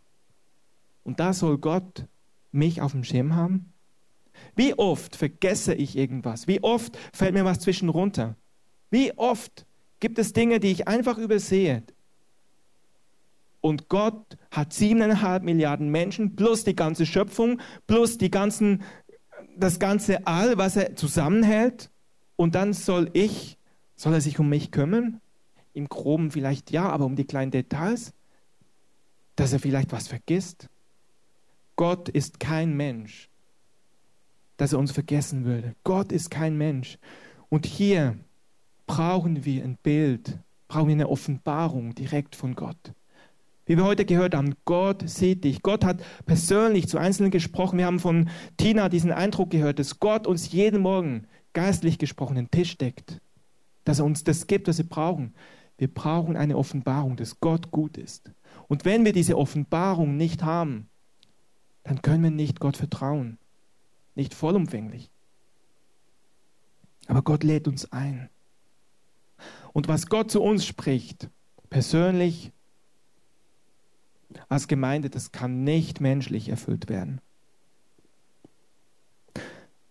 [1.01, 2.05] Und da soll Gott
[2.51, 3.73] mich auf dem Schirm haben?
[4.55, 6.45] Wie oft vergesse ich irgendwas?
[6.45, 8.35] Wie oft fällt mir was zwischen runter?
[8.91, 9.65] Wie oft
[9.99, 11.81] gibt es Dinge, die ich einfach übersehe?
[13.63, 18.83] Und Gott hat siebeneinhalb Milliarden Menschen plus die ganze Schöpfung plus die ganzen,
[19.55, 21.89] das ganze All, was er zusammenhält.
[22.35, 23.57] Und dann soll ich,
[23.95, 25.21] soll er sich um mich kümmern?
[25.73, 28.11] Im Groben vielleicht ja, aber um die kleinen Details,
[29.37, 30.67] dass er vielleicht was vergisst.
[31.77, 33.29] Gott ist kein Mensch,
[34.57, 35.73] dass er uns vergessen würde.
[35.85, 36.97] Gott ist kein Mensch.
[37.47, 38.17] Und hier
[38.87, 42.93] brauchen wir ein Bild, brauchen wir eine Offenbarung direkt von Gott.
[43.65, 45.61] Wie wir heute gehört haben, Gott sieht dich.
[45.61, 47.77] Gott hat persönlich zu Einzelnen gesprochen.
[47.77, 52.51] Wir haben von Tina diesen Eindruck gehört, dass Gott uns jeden Morgen geistlich gesprochen den
[52.51, 53.21] Tisch deckt.
[53.85, 55.33] Dass er uns das gibt, was wir brauchen.
[55.77, 58.31] Wir brauchen eine Offenbarung, dass Gott gut ist.
[58.67, 60.89] Und wenn wir diese Offenbarung nicht haben,
[61.83, 63.37] dann können wir nicht Gott vertrauen.
[64.15, 65.09] Nicht vollumfänglich.
[67.07, 68.29] Aber Gott lädt uns ein.
[69.73, 71.29] Und was Gott zu uns spricht,
[71.69, 72.51] persönlich,
[74.49, 77.21] als Gemeinde, das kann nicht menschlich erfüllt werden.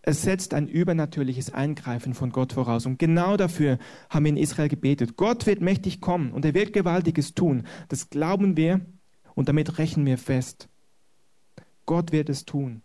[0.02, 2.87] es setzt ein übernatürliches Eingreifen von Gott voraus.
[2.87, 3.78] Und genau dafür
[4.11, 5.16] haben wir in Israel gebetet.
[5.16, 7.66] Gott wird mächtig kommen und er wird Gewaltiges tun.
[7.88, 8.81] Das glauben wir
[9.35, 10.68] und damit rechnen wir fest.
[11.87, 12.83] Gott wird es tun.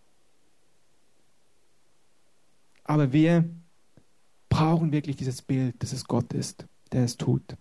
[2.83, 3.49] Aber wir
[4.47, 7.57] brauchen wirklich dieses Bild, dass es Gott ist, der es tut.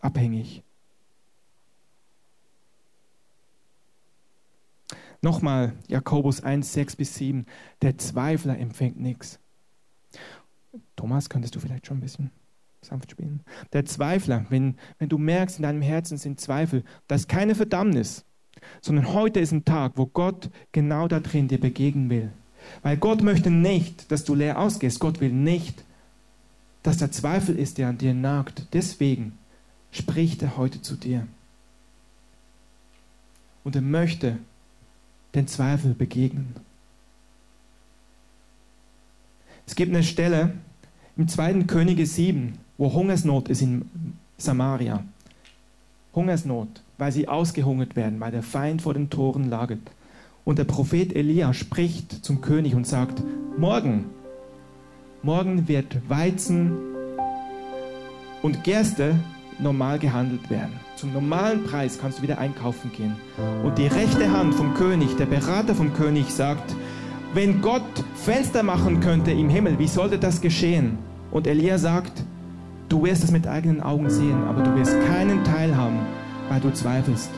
[0.00, 0.62] Abhängig.
[5.20, 7.46] Nochmal Jakobus 1, 6 bis 7.
[7.82, 9.40] Der Zweifler empfängt nichts.
[10.96, 12.30] Thomas, könntest du vielleicht schon ein bisschen
[12.82, 13.42] sanft spielen?
[13.72, 18.24] Der Zweifler, wenn, wenn du merkst, in deinem Herzen sind Zweifel, das ist keine Verdammnis,
[18.80, 22.32] sondern heute ist ein Tag, wo Gott genau da drin dir begegnen will.
[22.82, 25.00] Weil Gott möchte nicht, dass du leer ausgehst.
[25.00, 25.84] Gott will nicht,
[26.82, 28.66] dass der Zweifel ist, der an dir nagt.
[28.72, 29.38] Deswegen
[29.90, 31.26] spricht er heute zu dir.
[33.64, 34.38] Und er möchte,
[35.34, 36.54] den Zweifel begegnen.
[39.66, 40.54] Es gibt eine Stelle
[41.16, 41.64] im 2.
[41.64, 45.04] Könige 7, wo Hungersnot ist in Samaria.
[46.14, 49.80] Hungersnot, weil sie ausgehungert werden, weil der Feind vor den Toren lagert.
[50.44, 53.22] Und der Prophet Elia spricht zum König und sagt,
[53.58, 54.06] morgen,
[55.22, 56.72] morgen wird Weizen
[58.42, 59.16] und Gerste
[59.58, 60.87] normal gehandelt werden.
[60.98, 63.14] Zum normalen Preis kannst du wieder einkaufen gehen.
[63.62, 66.74] Und die rechte Hand vom König, der Berater vom König sagt,
[67.34, 67.84] wenn Gott
[68.16, 70.98] Fenster machen könnte im Himmel, wie sollte das geschehen?
[71.30, 72.24] Und Elia sagt,
[72.88, 76.00] du wirst es mit eigenen Augen sehen, aber du wirst keinen Teil haben,
[76.48, 77.30] weil du zweifelst.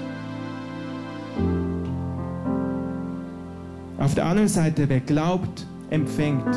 [3.99, 6.49] Auf der anderen Seite, wer glaubt, empfängt.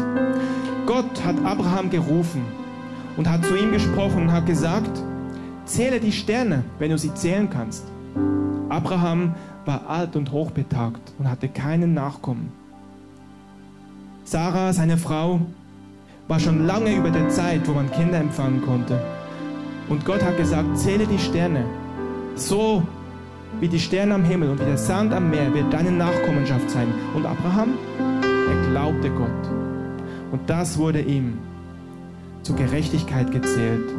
[0.85, 2.43] Gott hat Abraham gerufen
[3.17, 5.03] und hat zu ihm gesprochen und hat gesagt,
[5.65, 7.85] Zähle die Sterne, wenn du sie zählen kannst.
[8.69, 12.51] Abraham war alt und hochbetagt und hatte keinen Nachkommen.
[14.25, 15.41] Sarah, seine Frau,
[16.27, 18.99] war schon lange über der Zeit, wo man Kinder empfangen konnte.
[19.89, 21.65] Und Gott hat gesagt, zähle die Sterne.
[22.35, 22.83] So
[23.59, 26.87] wie die Sterne am Himmel und wie der Sand am Meer wird deine Nachkommenschaft sein.
[27.15, 27.73] Und Abraham,
[28.21, 29.29] er glaubte Gott.
[30.31, 31.37] Und das wurde ihm
[32.41, 33.89] zur Gerechtigkeit gezählt.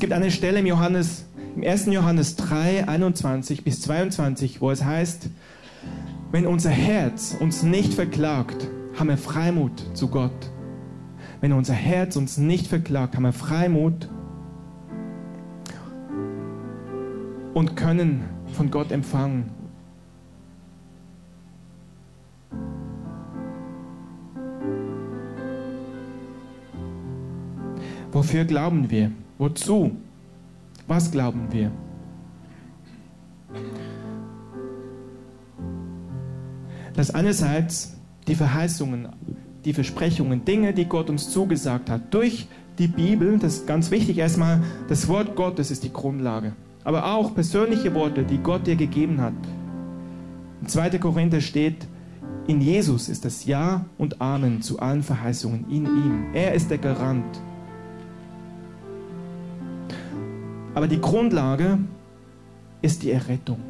[0.00, 1.24] Gibt eine Stelle im Johannes,
[1.56, 1.86] im 1.
[1.86, 5.28] Johannes 3, 21 bis 22, wo es heißt,
[6.32, 10.50] wenn unser Herz uns nicht verklagt, haben wir Freimut zu Gott.
[11.40, 14.08] Wenn unser Herz uns nicht verklagt, haben wir Freimut
[17.54, 19.50] und können von Gott empfangen.
[28.10, 29.10] Wofür glauben wir?
[29.44, 29.90] Wozu?
[30.86, 31.70] Was glauben wir?
[36.94, 37.94] Das einerseits
[38.26, 39.10] die Verheißungen,
[39.66, 44.16] die Versprechungen, Dinge, die Gott uns zugesagt hat, durch die Bibel, das ist ganz wichtig,
[44.16, 49.20] erstmal das Wort Gottes ist die Grundlage, aber auch persönliche Worte, die Gott dir gegeben
[49.20, 49.34] hat.
[50.62, 50.96] In 2.
[50.96, 51.86] Korinther steht,
[52.46, 56.24] in Jesus ist das Ja und Amen zu allen Verheißungen, in ihm.
[56.32, 57.26] Er ist der Garant.
[60.74, 61.78] Aber die Grundlage
[62.82, 63.60] ist die Errettung.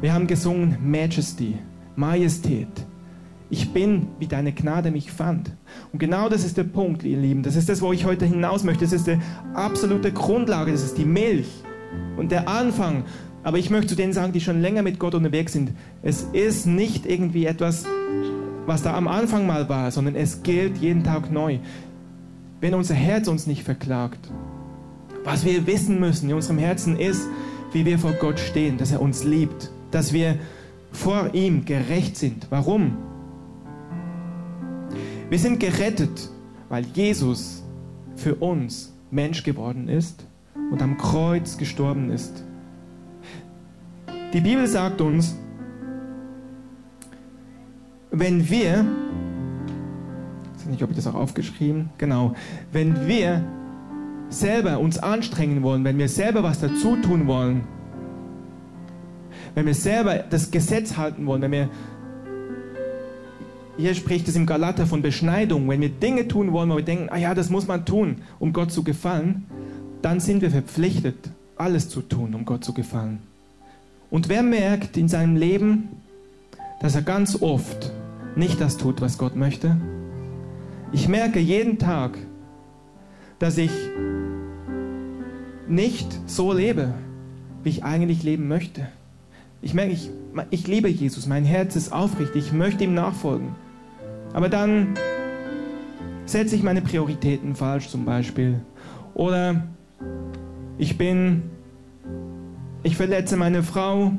[0.00, 1.58] Wir haben gesungen Majesty,
[1.96, 2.68] Majestät.
[3.50, 5.52] Ich bin, wie deine Gnade mich fand.
[5.92, 7.42] Und genau das ist der Punkt, ihr Lieben.
[7.42, 8.84] Das ist das, wo ich heute hinaus möchte.
[8.84, 9.18] Das ist die
[9.52, 10.72] absolute Grundlage.
[10.72, 11.48] Das ist die Milch
[12.16, 13.04] und der Anfang.
[13.42, 15.72] Aber ich möchte zu denen sagen, die schon länger mit Gott unterwegs sind,
[16.02, 17.84] es ist nicht irgendwie etwas,
[18.66, 21.58] was da am Anfang mal war, sondern es gilt jeden Tag neu.
[22.60, 24.30] Wenn unser Herz uns nicht verklagt,
[25.24, 27.26] was wir wissen müssen in unserem Herzen ist,
[27.72, 30.38] wie wir vor Gott stehen, dass er uns liebt, dass wir
[30.92, 32.46] vor ihm gerecht sind.
[32.50, 32.96] Warum?
[35.28, 36.30] Wir sind gerettet,
[36.68, 37.64] weil Jesus
[38.14, 40.26] für uns Mensch geworden ist
[40.70, 42.44] und am Kreuz gestorben ist.
[44.32, 45.36] Die Bibel sagt uns,
[48.10, 48.84] wenn wir,
[50.54, 52.34] ich weiß nicht, ob ich das auch aufgeschrieben, genau,
[52.72, 53.44] wenn wir
[54.40, 57.62] selber uns anstrengen wollen, wenn wir selber was dazu tun wollen,
[59.54, 61.68] wenn wir selber das Gesetz halten wollen, wenn wir,
[63.76, 67.08] hier spricht es im Galater von Beschneidung, wenn wir Dinge tun wollen, wo wir denken,
[67.10, 69.46] ah ja, das muss man tun, um Gott zu gefallen,
[70.02, 73.20] dann sind wir verpflichtet, alles zu tun, um Gott zu gefallen.
[74.10, 75.88] Und wer merkt in seinem Leben,
[76.80, 77.92] dass er ganz oft
[78.36, 79.76] nicht das tut, was Gott möchte?
[80.92, 82.18] Ich merke jeden Tag,
[83.38, 83.70] dass ich
[85.74, 86.94] nicht so lebe,
[87.62, 88.88] wie ich eigentlich leben möchte.
[89.62, 90.10] Ich merke, ich,
[90.50, 93.54] ich liebe Jesus, mein Herz ist aufrichtig, ich möchte ihm nachfolgen.
[94.32, 94.94] Aber dann
[96.26, 98.60] setze ich meine Prioritäten falsch zum Beispiel.
[99.14, 99.64] Oder
[100.76, 101.42] ich bin,
[102.82, 104.12] ich verletze meine Frau,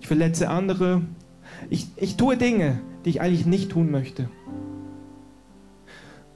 [0.00, 1.02] ich verletze andere.
[1.70, 4.28] Ich, ich tue Dinge, die ich eigentlich nicht tun möchte.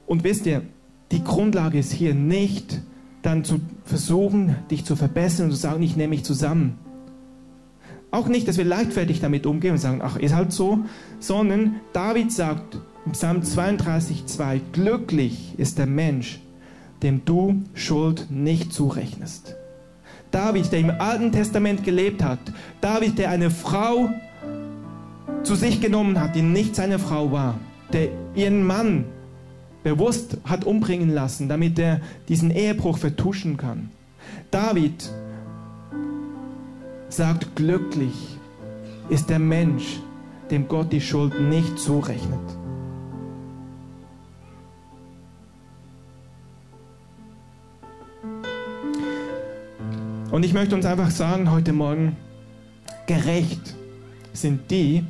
[0.05, 0.61] Und wisst ihr,
[1.11, 2.81] die Grundlage ist hier nicht
[3.21, 6.77] dann zu versuchen, dich zu verbessern und zu sagen, ich nehme mich zusammen.
[8.09, 10.79] Auch nicht, dass wir leichtfertig damit umgehen und sagen, ach, ist halt so,
[11.19, 16.39] sondern David sagt im Psalm 32,2, glücklich ist der Mensch,
[17.03, 19.55] dem du Schuld nicht zurechnest.
[20.29, 22.39] David, der im Alten Testament gelebt hat,
[22.79, 24.09] David, der eine Frau
[25.43, 27.59] zu sich genommen hat, die nicht seine Frau war,
[27.93, 29.05] der ihren Mann
[29.83, 33.89] bewusst hat umbringen lassen, damit er diesen Ehebruch vertuschen kann.
[34.51, 35.09] David
[37.09, 38.37] sagt, glücklich
[39.09, 39.99] ist der Mensch,
[40.49, 42.39] dem Gott die Schuld nicht zurechnet.
[50.31, 52.15] Und ich möchte uns einfach sagen heute Morgen,
[53.05, 53.75] gerecht
[54.31, 55.03] sind die,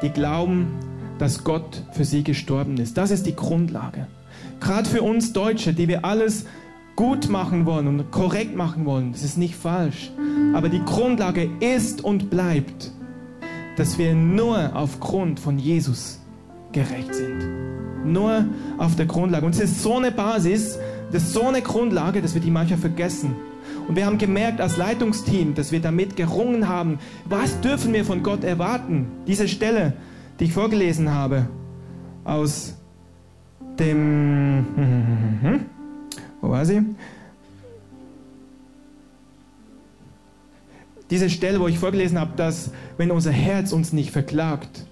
[0.00, 0.68] die glauben,
[1.18, 2.96] dass Gott für sie gestorben ist.
[2.96, 4.06] Das ist die Grundlage.
[4.60, 6.46] Gerade für uns Deutsche, die wir alles
[6.96, 10.10] gut machen wollen und korrekt machen wollen, das ist nicht falsch.
[10.54, 12.92] Aber die Grundlage ist und bleibt,
[13.76, 16.20] dass wir nur aufgrund von Jesus
[16.72, 18.04] gerecht sind.
[18.04, 18.46] Nur
[18.78, 19.46] auf der Grundlage.
[19.46, 20.78] Und es ist so eine Basis,
[21.12, 23.34] das ist so eine Grundlage, dass wir die manchmal vergessen.
[23.88, 28.22] Und wir haben gemerkt als Leitungsteam, dass wir damit gerungen haben, was dürfen wir von
[28.22, 29.06] Gott erwarten?
[29.26, 29.94] Diese Stelle,
[30.42, 31.46] die ich vorgelesen habe,
[32.24, 32.74] aus
[33.78, 34.66] dem,
[36.40, 36.82] wo war sie?
[41.10, 44.84] Diese Stelle, wo ich vorgelesen habe, dass wenn unser Herz uns nicht verklagt,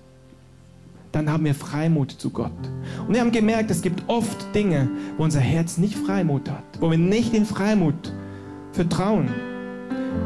[1.10, 2.52] dann haben wir Freimut zu Gott.
[3.08, 6.92] Und wir haben gemerkt, es gibt oft Dinge, wo unser Herz nicht Freimut hat, wo
[6.92, 8.12] wir nicht in Freimut
[8.70, 9.28] vertrauen.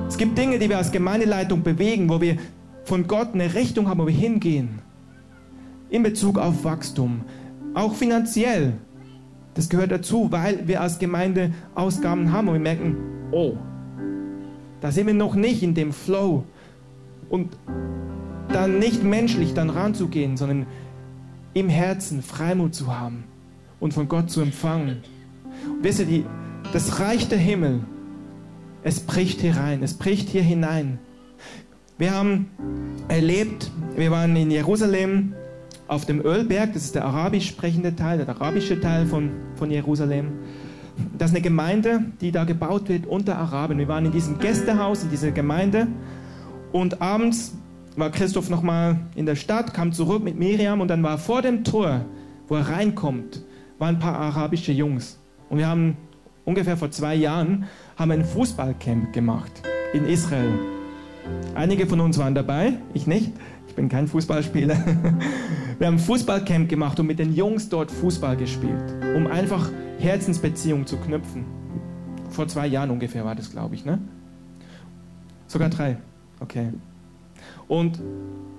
[0.07, 2.37] Es gibt Dinge, die wir als Gemeindeleitung bewegen, wo wir
[2.85, 4.83] von Gott eine Richtung haben, wo wir hingehen
[5.91, 7.23] in Bezug auf Wachstum,
[7.75, 8.75] auch finanziell.
[9.55, 12.97] Das gehört dazu, weil wir als Gemeinde Ausgaben haben und wir merken,
[13.31, 13.57] oh,
[14.81, 16.45] da sind wir noch nicht in dem Flow.
[17.29, 17.57] Und
[18.49, 20.67] dann nicht menschlich dann ranzugehen, sondern
[21.55, 23.25] im Herzen Freimut zu haben
[23.81, 25.03] und von Gott zu empfangen.
[25.69, 26.25] Und wisst ihr,
[26.73, 27.81] das Reich der Himmel,
[28.83, 30.99] es bricht hier rein, es bricht hier hinein.
[31.97, 32.51] Wir haben
[33.09, 35.35] erlebt, wir waren in Jerusalem
[35.87, 40.33] auf dem Ölberg, das ist der arabisch sprechende Teil, der arabische Teil von, von Jerusalem.
[41.19, 43.79] Das ist eine Gemeinde, die da gebaut wird unter Araben.
[43.79, 45.89] Wir waren in diesem Gästehaus, in dieser Gemeinde
[46.73, 47.57] und abends
[47.97, 51.63] war Christoph nochmal in der Stadt, kam zurück mit Miriam und dann war vor dem
[51.65, 52.05] Tor,
[52.49, 53.45] wo er reinkommt,
[53.79, 55.19] waren ein paar arabische Jungs.
[55.49, 55.97] Und wir haben
[56.45, 57.67] ungefähr vor zwei Jahren
[57.97, 59.53] haben ein Fußballcamp gemacht
[59.93, 60.59] in Israel.
[61.55, 63.33] Einige von uns waren dabei, ich nicht.
[63.75, 64.77] Ich bin kein Fußballspieler.
[65.81, 70.97] Wir haben Fußballcamp gemacht und mit den Jungs dort Fußball gespielt, um einfach Herzensbeziehungen zu
[70.97, 71.45] knüpfen.
[72.31, 73.99] Vor zwei Jahren ungefähr war das, glaube ich, ne?
[75.49, 75.97] Sogar drei.
[76.39, 76.69] Okay.
[77.67, 78.01] Und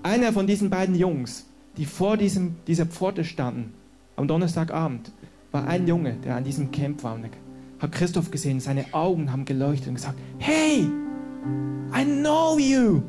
[0.04, 1.46] einer von diesen beiden Jungs,
[1.78, 3.72] die vor diesem, dieser Pforte standen,
[4.18, 5.14] am Donnerstagabend,
[5.54, 7.16] war ein Junge, der an diesem Camp war.
[7.16, 7.30] Und
[7.80, 10.90] hat Christoph gesehen, seine Augen haben geleuchtet und gesagt, hey,
[11.98, 13.02] I know you.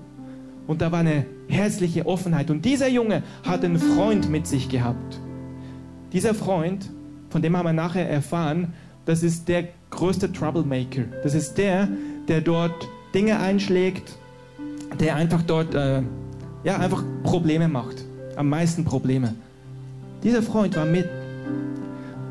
[0.69, 2.51] Und da war eine herzliche Offenheit.
[2.51, 5.21] Und dieser Junge hat einen Freund mit sich gehabt.
[6.13, 6.91] Dieser Freund,
[7.31, 8.73] von dem haben wir nachher erfahren,
[9.05, 11.03] das ist der größte Troublemaker.
[11.23, 11.89] Das ist der,
[12.29, 14.17] der dort Dinge einschlägt,
[14.99, 16.03] der einfach dort äh,
[16.65, 18.05] ja, einfach Probleme macht.
[18.37, 19.35] Am meisten Probleme.
[20.23, 21.09] Dieser Freund war mit.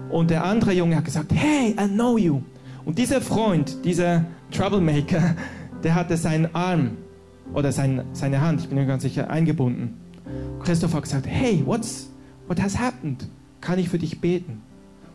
[0.09, 2.41] Und der andere Junge hat gesagt, hey, I know you.
[2.85, 5.35] Und dieser Freund, dieser Troublemaker,
[5.83, 6.91] der hatte seinen Arm
[7.53, 9.93] oder sein, seine Hand, ich bin mir ganz sicher, eingebunden.
[10.63, 12.09] Christopher hat gesagt, hey, what's,
[12.47, 13.27] what has happened?
[13.61, 14.61] Kann ich für dich beten?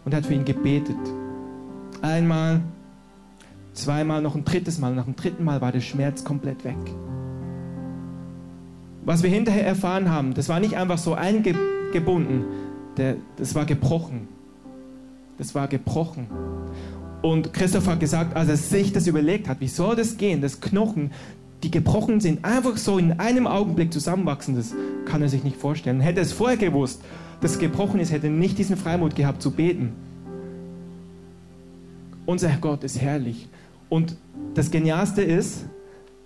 [0.05, 0.97] Und hat für ihn gebetet.
[2.03, 2.61] Einmal,
[3.75, 4.95] zweimal, noch ein drittes Mal.
[4.95, 6.77] Nach dem dritten Mal war der Schmerz komplett weg.
[9.05, 12.45] Was wir hinterher erfahren haben, das war nicht einfach so eingebunden,
[12.97, 14.29] der, das war gebrochen.
[15.39, 16.27] Das war gebrochen.
[17.23, 20.61] Und Christoph hat gesagt, als er sich das überlegt hat, wie soll das gehen, das
[20.61, 21.11] Knochen,
[21.63, 26.01] die gebrochen sind, einfach so in einem Augenblick zusammenwachsen, das kann er sich nicht vorstellen.
[26.01, 27.03] Hätte er es vorher gewusst,
[27.41, 29.93] dass gebrochen ist, hätte er nicht diesen Freimut gehabt zu beten.
[32.27, 33.49] unser Gott ist herrlich.
[33.89, 34.17] Und
[34.55, 35.65] das Genialste ist,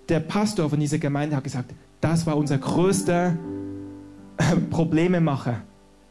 [0.09, 3.37] der Pastor von dieser Gemeinde hat gesagt, das war unser größter
[4.70, 5.62] Problememacher.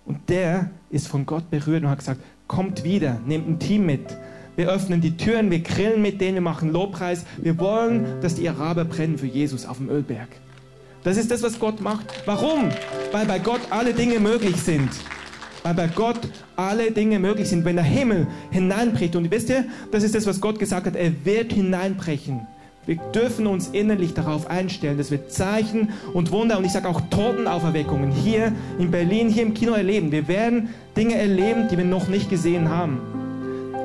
[0.05, 4.17] Und der ist von Gott berührt und hat gesagt, kommt wieder, nehmt ein Team mit.
[4.55, 7.25] Wir öffnen die Türen, wir grillen mit denen, wir machen Lobpreis.
[7.37, 10.27] Wir wollen, dass die Araber brennen für Jesus auf dem Ölberg.
[11.03, 12.05] Das ist das, was Gott macht.
[12.25, 12.69] Warum?
[13.11, 14.89] Weil bei Gott alle Dinge möglich sind.
[15.63, 16.19] Weil bei Gott
[16.55, 17.65] alle Dinge möglich sind.
[17.65, 21.25] Wenn der Himmel hineinbricht, und wisst ihr, das ist das, was Gott gesagt hat, er
[21.25, 22.47] wird hineinbrechen.
[22.85, 27.01] Wir dürfen uns innerlich darauf einstellen, dass wir Zeichen und Wunder und ich sage auch
[27.09, 30.11] Totenauferweckungen hier in Berlin, hier im Kino erleben.
[30.11, 33.22] Wir werden Dinge erleben, die wir noch nicht gesehen haben.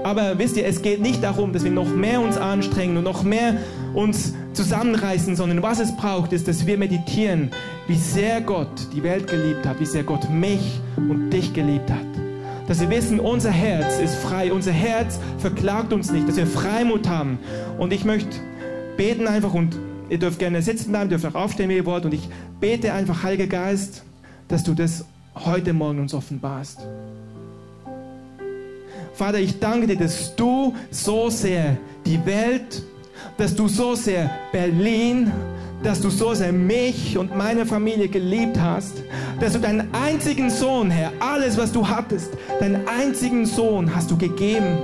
[0.05, 3.22] Aber wisst ihr, es geht nicht darum, dass wir noch mehr uns anstrengen und noch
[3.22, 3.57] mehr
[3.94, 7.51] uns zusammenreißen, sondern was es braucht, ist, dass wir meditieren,
[7.86, 12.07] wie sehr Gott die Welt geliebt hat, wie sehr Gott mich und dich geliebt hat.
[12.68, 17.09] Dass wir wissen, unser Herz ist frei, unser Herz verklagt uns nicht, dass wir Freimut
[17.09, 17.38] haben.
[17.78, 18.36] Und ich möchte
[18.96, 19.76] beten einfach und
[20.11, 22.05] ihr dürft gerne sitzen bleiben, dürft auch aufstehen, wie ihr wollt.
[22.05, 22.28] Und ich
[22.61, 24.03] bete einfach, Heiliger Geist,
[24.49, 26.86] dass du das heute Morgen uns offenbarst.
[29.18, 32.84] Vater, ich danke dir, dass du so sehr die Welt,
[33.36, 35.32] dass du so sehr Berlin,
[35.82, 39.02] dass du so sehr mich und meine Familie geliebt hast,
[39.40, 44.16] dass du deinen einzigen Sohn, Herr, alles, was du hattest, deinen einzigen Sohn hast du
[44.16, 44.78] gegeben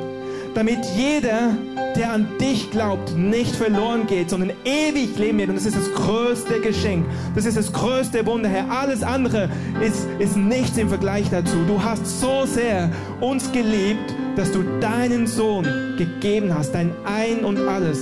[0.54, 1.56] damit jeder,
[1.96, 5.48] der an dich glaubt, nicht verloren geht, sondern ewig leben wird.
[5.50, 7.04] Und das ist das größte Geschenk.
[7.34, 8.70] Das ist das größte Wunder, Herr.
[8.70, 9.48] Alles andere
[9.84, 11.56] ist, ist nichts im Vergleich dazu.
[11.66, 15.64] Du hast so sehr uns geliebt, dass du deinen Sohn
[15.96, 18.00] gegeben hast, dein Ein und alles,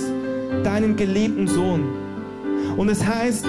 [0.63, 1.83] deinen geliebten Sohn.
[2.75, 3.45] Und es heißt,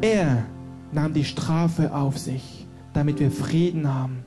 [0.00, 0.44] er
[0.90, 4.24] nahm die Strafe auf sich, damit wir Frieden haben.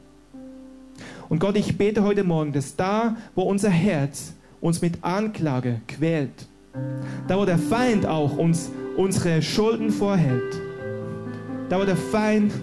[1.28, 6.48] Und Gott, ich bete heute Morgen, dass da, wo unser Herz uns mit Anklage quält,
[7.28, 10.62] da, wo der Feind auch uns unsere Schulden vorhält,
[11.68, 12.54] da, wo der Feind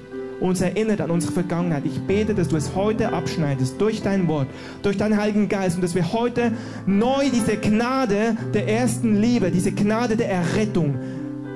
[0.42, 1.84] uns erinnert an unsere Vergangenheit.
[1.86, 4.48] Ich bete, dass du es heute abschneidest durch dein Wort,
[4.82, 6.52] durch deinen Heiligen Geist und dass wir heute
[6.84, 10.96] neu diese Gnade der ersten Liebe, diese Gnade der Errettung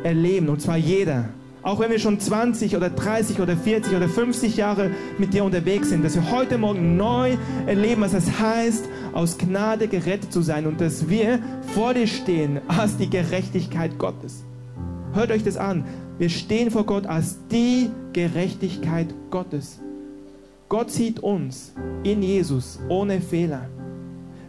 [0.04, 0.48] erleben.
[0.48, 1.28] Und zwar jeder.
[1.62, 5.88] Auch wenn wir schon 20 oder 30 oder 40 oder 50 Jahre mit dir unterwegs
[5.88, 10.66] sind, dass wir heute Morgen neu erleben, was es heißt, aus Gnade gerettet zu sein
[10.66, 11.40] und dass wir
[11.74, 14.44] vor dir stehen als die Gerechtigkeit Gottes.
[15.16, 15.82] Hört euch das an.
[16.18, 19.80] Wir stehen vor Gott als die Gerechtigkeit Gottes.
[20.68, 21.72] Gott sieht uns
[22.04, 23.70] in Jesus ohne Fehler.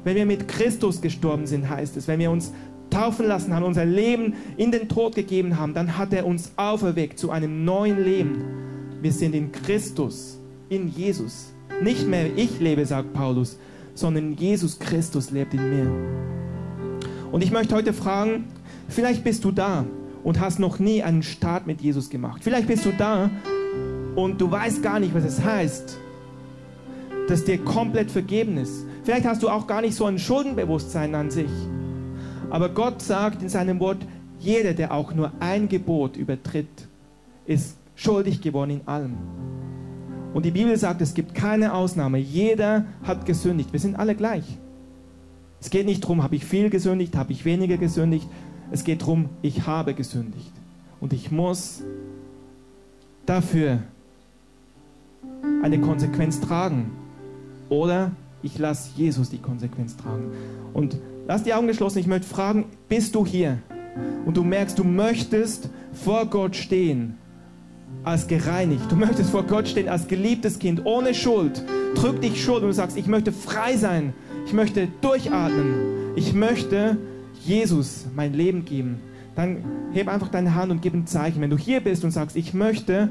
[0.04, 2.52] Wenn wir mit Christus gestorben sind, heißt es, wenn wir uns
[2.90, 7.18] taufen lassen haben, unser Leben in den Tod gegeben haben, dann hat er uns auferweckt
[7.18, 8.44] zu einem neuen Leben.
[9.02, 10.38] Wir sind in Christus,
[10.68, 11.54] in Jesus.
[11.82, 13.58] Nicht mehr ich lebe, sagt Paulus,
[13.94, 15.90] sondern Jesus Christus lebt in mir.
[17.32, 18.50] Und ich möchte heute fragen,
[18.90, 19.86] vielleicht bist du da
[20.28, 22.44] und hast noch nie einen Start mit Jesus gemacht.
[22.44, 23.30] Vielleicht bist du da
[24.18, 25.98] und du weißt gar nicht, was es heißt,
[27.30, 28.86] dass dir komplett vergeben ist.
[29.06, 31.50] Vielleicht hast du auch gar nicht so ein Schuldenbewusstsein an sich.
[32.50, 34.00] Aber Gott sagt in seinem Wort,
[34.38, 36.90] jeder, der auch nur ein Gebot übertritt,
[37.46, 39.16] ist schuldig geworden in allem.
[40.34, 42.18] Und die Bibel sagt, es gibt keine Ausnahme.
[42.18, 43.72] Jeder hat gesündigt.
[43.72, 44.58] Wir sind alle gleich.
[45.62, 48.28] Es geht nicht darum, habe ich viel gesündigt, habe ich weniger gesündigt.
[48.72, 50.52] Es geht darum, ich habe gesündigt.
[51.00, 51.84] Und ich muss
[53.26, 53.80] dafür
[55.62, 56.92] eine Konsequenz tragen.
[57.70, 58.12] Oder
[58.42, 60.32] ich lasse Jesus die Konsequenz tragen.
[60.74, 60.98] Und
[61.28, 62.00] Lass die Augen geschlossen.
[62.00, 63.58] Ich möchte fragen, bist du hier?
[64.26, 67.18] Und du merkst, du möchtest vor Gott stehen
[68.06, 68.90] als gereinigt.
[68.90, 71.62] Du möchtest vor Gott stehen als geliebtes Kind, ohne Schuld.
[71.96, 74.14] Drück dich Schuld und du sagst, ich möchte frei sein.
[74.46, 76.14] Ich möchte durchatmen.
[76.16, 76.96] Ich möchte
[77.48, 79.00] Jesus mein Leben geben.
[79.36, 81.42] Dann heb einfach deine Hand und gib ein Zeichen.
[81.42, 83.10] Wenn du hier bist und sagst, ich möchte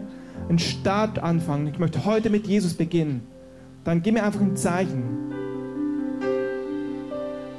[0.49, 3.22] einen Start anfangen, ich möchte heute mit Jesus beginnen,
[3.84, 5.05] dann gib mir einfach ein Zeichen.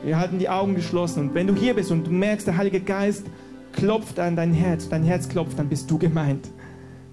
[0.04, 1.30] Wir halten die Augen geschlossen.
[1.30, 3.26] Und wenn du hier bist und du merkst, der Heilige Geist
[3.74, 6.48] klopft an dein Herz, dein Herz klopft, dann bist du gemeint.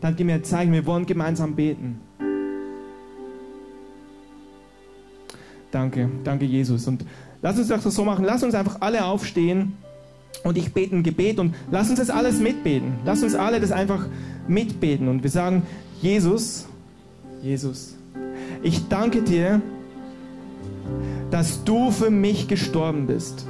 [0.01, 2.01] Dann gib mir ein Zeichen, wir wollen gemeinsam beten.
[5.71, 6.87] Danke, danke Jesus.
[6.87, 7.05] Und
[7.45, 9.75] lass uns das so machen, lass uns einfach alle aufstehen
[10.45, 12.95] und ich bete ein Gebet und lass uns das alles mitbeten.
[13.05, 14.07] Lass uns alle das einfach
[14.49, 15.63] mitbeten und wir sagen,
[16.01, 16.67] Jesus,
[17.43, 17.97] Jesus,
[18.63, 19.61] ich danke dir,
[21.31, 23.45] dass du für mich gestorben bist.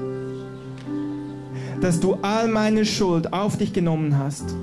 [1.80, 4.56] Dass du all meine Schuld auf dich genommen hast.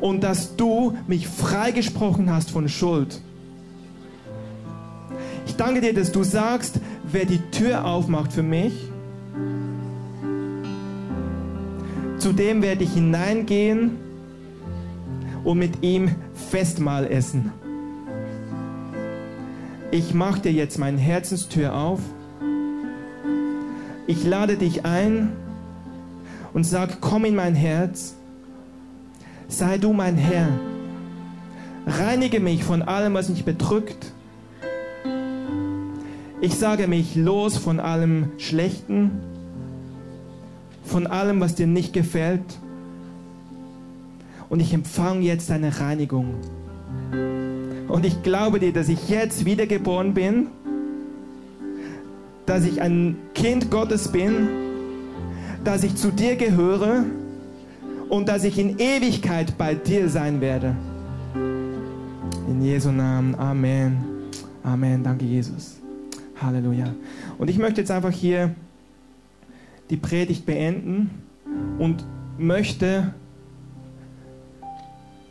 [0.00, 3.20] Und dass du mich freigesprochen hast von Schuld.
[5.50, 6.78] Ich danke dir, dass du sagst,
[7.10, 8.72] wer die Tür aufmacht für mich,
[12.18, 13.96] zu dem werde ich hineingehen
[15.42, 16.14] und mit ihm
[16.50, 17.50] Festmahl essen.
[19.90, 21.98] Ich mache dir jetzt meine Herzenstür auf.
[24.06, 25.32] Ich lade dich ein
[26.52, 28.14] und sag, komm in mein Herz.
[29.48, 30.48] Sei du mein Herr.
[31.88, 34.12] Reinige mich von allem, was mich bedrückt.
[36.42, 39.10] Ich sage mich los von allem Schlechten,
[40.84, 42.40] von allem, was dir nicht gefällt.
[44.48, 46.34] Und ich empfange jetzt deine Reinigung.
[47.88, 50.46] Und ich glaube dir, dass ich jetzt wiedergeboren bin,
[52.46, 54.48] dass ich ein Kind Gottes bin,
[55.62, 57.04] dass ich zu dir gehöre
[58.08, 60.74] und dass ich in Ewigkeit bei dir sein werde.
[62.48, 63.34] In Jesu Namen.
[63.34, 63.98] Amen.
[64.62, 65.04] Amen.
[65.04, 65.79] Danke, Jesus.
[66.42, 66.94] Halleluja.
[67.38, 68.54] Und ich möchte jetzt einfach hier
[69.90, 71.10] die Predigt beenden
[71.78, 72.04] und
[72.38, 73.14] möchte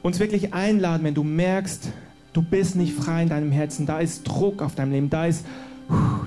[0.02, 1.92] uns wirklich einladen, wenn du merkst,
[2.34, 5.46] du bist nicht frei in deinem Herzen, da ist Druck auf deinem Leben, da ist,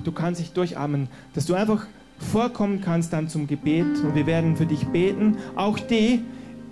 [0.03, 4.55] du kannst dich durchatmen, dass du einfach vorkommen kannst dann zum Gebet und wir werden
[4.55, 5.37] für dich beten.
[5.55, 6.21] Auch die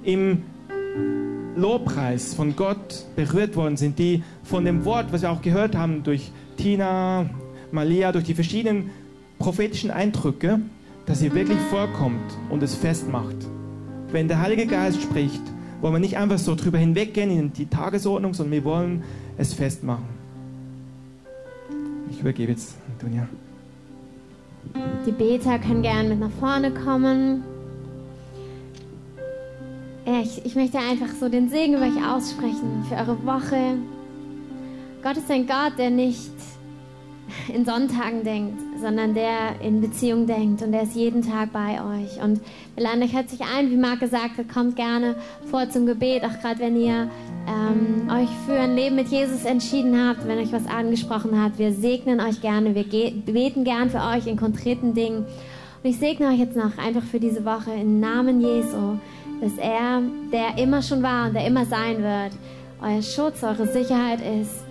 [0.03, 0.43] im
[1.55, 6.03] Lobpreis von Gott berührt worden sind, die von dem Wort, was wir auch gehört haben
[6.03, 7.30] durch Tina,
[7.74, 8.90] Malia, durch die verschiedenen
[9.40, 10.60] prophetischen Eindrücke,
[11.06, 13.36] dass ihr wirklich vorkommt und es festmacht.
[14.12, 15.42] Wenn der Heilige Geist spricht,
[15.82, 19.04] wollen wir nicht einfach so drüber hinweggehen in die Tagesordnung, sondern wir wollen
[19.38, 20.06] es festmachen.
[22.12, 23.28] Ich übergebe jetzt Antonia.
[25.06, 27.44] Die Beter können gerne mit nach vorne kommen.
[30.06, 33.78] Ich, ich möchte einfach so den Segen über euch aussprechen für eure Woche.
[35.02, 36.32] Gott ist ein Gott, der nicht
[37.54, 42.24] in Sonntagen denkt, sondern der in Beziehung denkt und der ist jeden Tag bei euch.
[42.24, 42.42] Und
[42.76, 45.16] wir laden euch herzlich ein, wie Marc gesagt hat, kommt gerne
[45.50, 47.10] vor zum Gebet, auch gerade wenn ihr
[47.48, 51.58] ähm, euch für ein Leben mit Jesus entschieden habt, wenn euch was angesprochen hat.
[51.58, 55.26] Wir segnen euch gerne, wir beten gern für euch in konkreten Dingen.
[55.84, 58.98] Und ich segne euch jetzt noch einfach für diese Woche im Namen Jesu,
[59.42, 60.02] dass er,
[60.32, 62.34] der immer schon war und der immer sein wird,
[62.82, 64.64] euer Schutz, eure Sicherheit ist.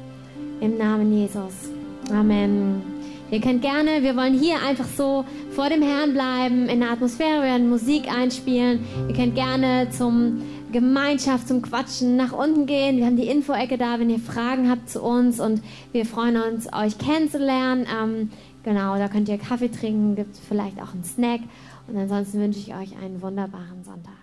[0.60, 1.79] Im Namen Jesus.
[2.10, 2.82] Amen.
[3.30, 7.42] Ihr könnt gerne, wir wollen hier einfach so vor dem Herrn bleiben, in der Atmosphäre,
[7.42, 8.80] wir werden Musik einspielen.
[9.08, 10.42] Ihr könnt gerne zum
[10.72, 12.96] Gemeinschaft, zum Quatschen nach unten gehen.
[12.96, 16.72] Wir haben die Info-Ecke da, wenn ihr Fragen habt zu uns und wir freuen uns,
[16.72, 17.86] euch kennenzulernen.
[18.02, 18.30] Ähm,
[18.64, 21.40] genau, da könnt ihr Kaffee trinken, gibt vielleicht auch einen Snack
[21.86, 24.19] und ansonsten wünsche ich euch einen wunderbaren Sonntag.